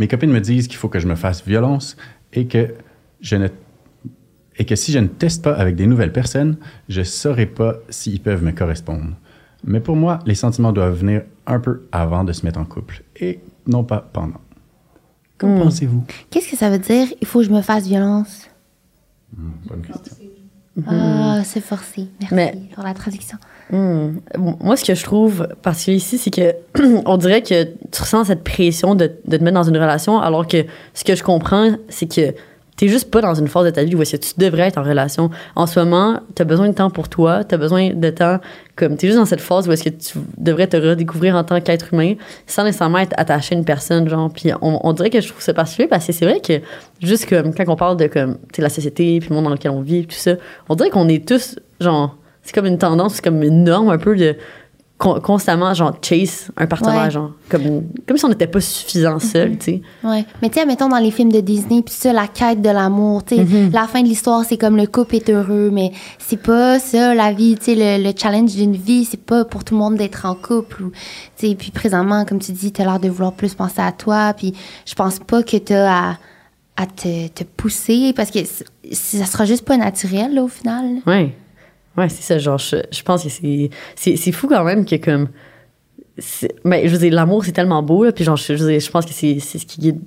[0.00, 1.96] Mes copines me disent qu'il faut que je me fasse violence
[2.32, 2.74] et que
[3.20, 3.46] je ne
[4.60, 6.56] et que si je ne teste pas avec des nouvelles personnes,
[6.90, 9.14] je ne saurai pas s'ils peuvent me correspondre.
[9.64, 13.02] Mais pour moi, les sentiments doivent venir un peu avant de se mettre en couple
[13.18, 14.40] et non pas pendant.
[15.38, 15.62] Qu'en Hmm.
[15.62, 16.04] pensez-vous?
[16.28, 17.06] Qu'est-ce que ça veut dire?
[17.22, 18.48] Il faut que je me fasse violence.
[19.36, 20.14] Hmm, bonne question.
[20.86, 22.06] Ah, c'est forcé.
[22.20, 23.38] Merci Mais- pour la traduction.
[23.70, 24.18] Hmm.
[24.38, 26.54] Moi, ce que je trouve particulier ici, c'est que
[27.06, 30.46] on dirait que tu ressens cette pression de, de te mettre dans une relation, alors
[30.46, 32.34] que ce que je comprends, c'est que
[32.80, 34.78] t'es juste pas dans une phase de ta vie où est-ce que tu devrais être
[34.78, 35.28] en relation.
[35.54, 38.38] En ce moment, t'as besoin de temps pour toi, t'as besoin de temps,
[38.74, 41.60] comme t'es juste dans cette phase où est-ce que tu devrais te redécouvrir en tant
[41.60, 42.14] qu'être humain,
[42.46, 44.30] sans nécessairement être attaché à une personne, genre.
[44.32, 46.54] Puis on, on dirait que je trouve ça particulier parce que c'est vrai que
[47.02, 49.82] juste comme quand on parle de comme, la société, puis le monde dans lequel on
[49.82, 50.36] vit, tout ça,
[50.70, 53.98] on dirait qu'on est tous, genre, c'est comme une tendance, c'est comme une norme un
[53.98, 54.36] peu de
[55.00, 57.10] con- constamment, genre, chase un partenaire, Ouais.
[57.10, 59.82] genre, comme, comme si on n'était pas suffisant seul, tu sais.
[60.04, 60.24] Ouais.
[60.42, 63.24] Mais tu sais, mettons dans les films de Disney, puis ça, la quête de l'amour,
[63.24, 63.72] tu sais, Mm-hmm.
[63.72, 67.32] la fin de l'histoire, c'est comme le couple est heureux, mais c'est pas ça, la
[67.32, 70.26] vie, tu sais, le, le challenge d'une vie, c'est pas pour tout le monde d'être
[70.26, 70.82] en couple.
[70.84, 70.90] Ou,
[71.36, 74.34] tu sais, puis présentement, comme tu dis, t'as l'air de vouloir plus penser à toi,
[74.36, 74.52] puis
[74.86, 76.16] je pense pas que t'as à,
[76.76, 78.38] à te, te pousser, parce que
[78.92, 80.84] ça sera juste pas naturel, là, au final.
[81.06, 81.34] Ouais.
[81.96, 82.38] Ouais, c'est ça.
[82.38, 85.28] Genre, je, je pense que c'est, c'est, c'est fou quand même que, comme.
[86.64, 88.12] Mais je veux dire, l'amour, c'est tellement beau, là.
[88.12, 90.00] Puis, genre, je, je veux dire, je pense que c'est, c'est ce qui guide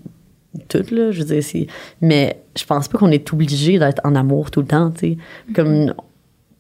[0.69, 1.11] tout, là.
[1.11, 1.67] Je veux dire, c'est.
[2.01, 5.17] Mais je pense pas qu'on est obligé d'être en amour tout le temps, tu sais.
[5.55, 5.93] Comme.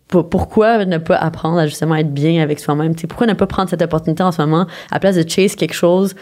[0.07, 2.95] pour- Pourquoi ne pas apprendre à justement être bien avec soi-même?
[2.95, 5.73] Pourquoi ne pas prendre cette opportunité en ce moment à la place de chase quelque
[5.75, 6.15] chose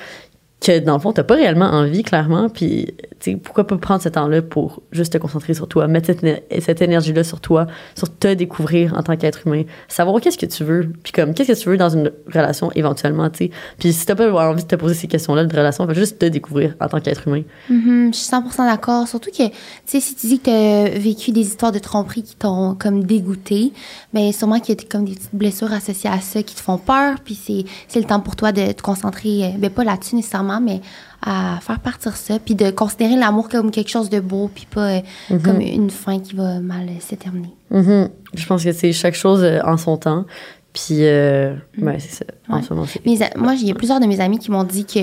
[0.62, 2.48] que dans le fond, t'as pas réellement envie, clairement.
[2.48, 6.08] Puis, tu sais, pourquoi pas prendre ce temps-là pour juste te concentrer sur toi, mettre
[6.08, 10.46] cette, cette énergie-là sur toi, sur te découvrir en tant qu'être humain, savoir qu'est-ce que
[10.46, 13.52] tu veux, puis comme, qu'est-ce que tu veux dans une relation éventuellement, tu sais.
[13.80, 16.26] Puis, si t'as pas envie de te poser ces questions-là de relation, fais juste te
[16.26, 17.42] découvrir en tant qu'être humain.
[17.70, 19.08] Mhm, je suis 100% d'accord.
[19.08, 19.54] Surtout que, tu
[19.86, 23.04] sais, si tu dis que tu as vécu des histoires de tromperie qui t'ont comme
[23.04, 23.74] dégoûté,
[24.14, 26.78] ben sûrement qu'il y a comme des petites blessures associées à ça qui te font
[26.78, 27.18] peur.
[27.24, 30.51] Puis c'est, c'est le temps pour toi de te concentrer, euh, ben pas là-dessus nécessairement,
[30.60, 30.82] mais
[31.22, 32.40] à faire partir ça.
[32.40, 35.00] Puis de considérer l'amour comme quelque chose de beau, puis pas euh,
[35.44, 37.54] comme une fin qui va mal euh, se terminer.
[37.70, 38.10] Mhm.
[38.34, 40.26] Je pense que c'est chaque chose euh, en son temps.
[40.74, 42.26] Puis, euh, ouais, c'est ça.
[42.48, 42.88] En ce moment,
[43.22, 45.00] a- moi, il y a plusieurs de mes amis qui m'ont dit que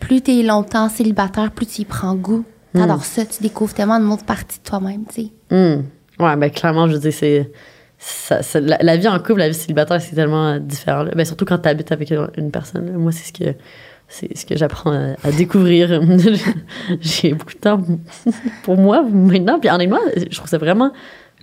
[0.00, 2.44] plus tu es longtemps célibataire, plus tu y prends goût.
[2.74, 5.54] T'adores ça, tu découvres tellement une autre partie de toi-même, tu sais.
[5.54, 5.82] Hmm.
[6.22, 7.52] Ouais, ben clairement, je veux dire, c'est.
[7.98, 11.02] ça- ça- la, la vie en couple, la vie célibataire, c'est tellement euh, différent.
[11.04, 11.12] là.
[11.14, 12.86] Ben, surtout quand tu habites avec une, une personne.
[12.90, 12.98] là.
[12.98, 13.56] Moi, c'est ce que
[14.14, 16.00] c'est ce que j'apprends à, à découvrir.
[17.00, 17.80] J'ai beaucoup de temps
[18.62, 19.58] pour moi maintenant.
[19.58, 20.92] Puis honnêtement, je trouve ça vraiment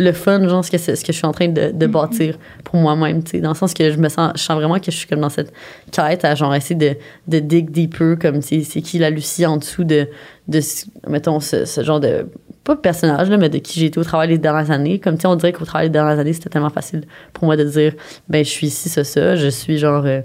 [0.01, 2.77] le fun, genre, ce que, ce que je suis en train de, de bâtir pour
[2.77, 4.95] moi-même, tu sais, dans le sens que je me sens, je sens vraiment que je
[4.95, 5.51] suis comme dans cette
[5.91, 6.95] quête à, genre, essayer de,
[7.27, 10.07] de dig deeper, comme, c'est c'est qui la Lucie en dessous de,
[10.47, 12.27] de ce- mettons, ce, ce genre de,
[12.63, 14.99] pas de personnage, là, mais de qui j'ai été au travail les dernières années.
[14.99, 17.03] Comme, tu sais, on dirait qu'au travail les dernières années, c'était tellement facile
[17.33, 17.93] pour moi de dire,
[18.29, 20.21] ben, je suis ici, ça, ça, je suis, genre, euh,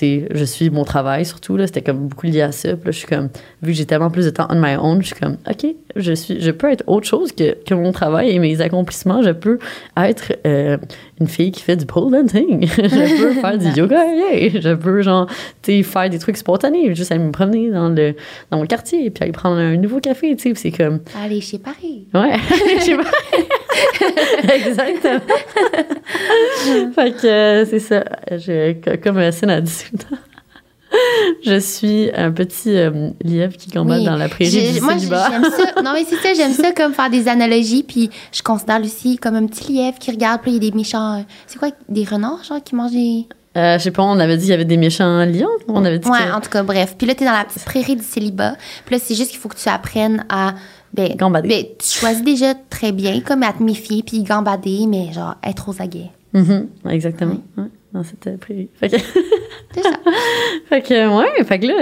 [0.00, 2.76] je suis mon travail, surtout, là, c'était comme beaucoup lié à ça.
[2.76, 3.28] Puis là, je suis comme,
[3.62, 5.66] vu que j'ai tellement plus de temps on my own, je suis comme, OK,
[5.96, 9.22] je suis, je peux être autre chose que, que mon travail et mes accomplissements.
[9.22, 9.58] Je peux
[9.96, 10.76] être euh,
[11.20, 12.66] une fille qui fait du pole dancing.
[12.76, 14.60] je peux faire du yoga, yeah.
[14.60, 15.28] Je peux, genre,
[15.62, 18.14] faire des trucs spontanés, juste aller me promener dans le,
[18.50, 21.58] dans mon quartier, puis aller prendre un nouveau café, tu sais, c'est comme, Allez chez
[21.58, 22.06] Paris.
[22.14, 22.36] Ouais,
[22.78, 23.04] je sais pas.
[24.54, 25.20] Exactement.
[26.94, 28.04] fait que euh, c'est ça.
[28.30, 30.22] Je, co- comme Céline a dit tout le temps,
[31.44, 34.04] je suis un petit euh, lièvre qui combat Oui.
[34.04, 35.28] dans la prairie du moi, célibat.
[35.30, 35.82] j'aime ça.
[35.82, 37.82] Non, mais c'est ça, j'aime ça comme faire des analogies.
[37.82, 40.40] Puis je considère Lucie comme un petit lièvre qui regarde.
[40.42, 41.18] Puis il y a des méchants.
[41.18, 43.26] euh, C'est quoi, des renards, genre, qui mangent des.
[43.56, 45.48] Euh, je sais pas, on avait dit qu'il y avait des méchants lions.
[45.68, 46.34] On avait dit Ouais, que...
[46.36, 46.94] en tout cas, bref.
[46.96, 48.54] Puis là, t'es dans la petite prairie du célibat.
[48.84, 50.54] Puis là, c'est juste qu'il faut que tu apprennes à.
[50.96, 51.48] Ben, Gambader.
[51.48, 55.68] ben, tu choisis déjà très bien, comme à te méfier, puis gambader, mais genre être
[55.68, 56.10] aux aguets.
[56.32, 57.36] Mhm, exactement.
[57.56, 58.68] Ouais, dans cette euh, prairie.
[58.74, 58.96] Fait que...
[59.74, 59.90] C'est ça.
[60.68, 61.74] Fait que, ouais, fait que là,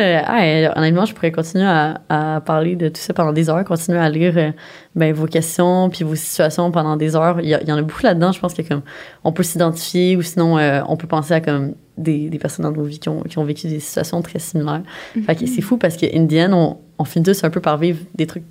[0.67, 3.99] euh, honnêtement, je pourrais continuer à, à parler de tout ça pendant des heures, continuer
[3.99, 4.51] à lire euh,
[4.95, 7.41] ben, vos questions puis vos situations pendant des heures.
[7.41, 8.83] Il y, a- il y en a beaucoup là-dedans, je pense que comme
[9.23, 12.73] on peut s'identifier ou sinon euh, on peut penser à comme des, des personnes dans
[12.73, 14.83] nos vies qui ont, qui ont vécu des situations très similaires.
[15.25, 18.01] Fait que c'est fou parce que Indienne, on, on finit tous un peu par vivre
[18.15, 18.45] des trucs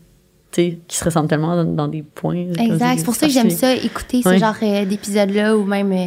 [0.53, 2.45] qui se ressemblent tellement dans, dans des points.
[2.59, 2.95] Exact.
[2.97, 6.05] C'est pour ça que j'aime ça, écouter ce genre euh, d'épisodes-là ou même euh,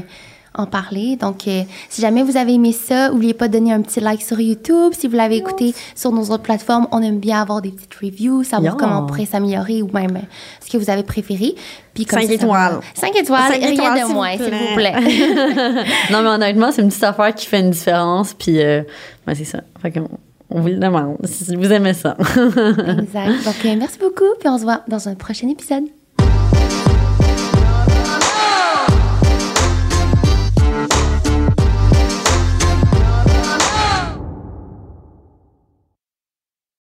[0.59, 1.17] en parler.
[1.17, 4.23] Donc, euh, si jamais vous avez aimé ça, n'oubliez pas de donner un petit like
[4.23, 4.93] sur YouTube.
[4.99, 8.43] Si vous l'avez écouté sur nos autres plateformes, on aime bien avoir des petites reviews,
[8.43, 8.77] savoir Yeah.
[8.79, 10.21] comment on pourrait s'améliorer ou même euh,
[10.65, 11.55] ce que vous avez préféré.
[11.93, 12.81] Puis comme Cinq ça, ça va- étoiles.
[12.95, 14.95] Cinq étoiles, Cinq rien étoiles, de moins, s'il vous plaît.
[16.13, 18.33] non, mais honnêtement, c'est une petite affaire qui fait une différence.
[18.33, 18.83] Puis, euh,
[19.27, 19.61] ben, c'est ça.
[19.83, 20.09] Fait qu'on
[20.51, 22.17] on vous le demande si vous aimez ça.
[22.19, 23.45] exact.
[23.45, 25.85] Donc, merci beaucoup, puis on se voit dans un prochain épisode.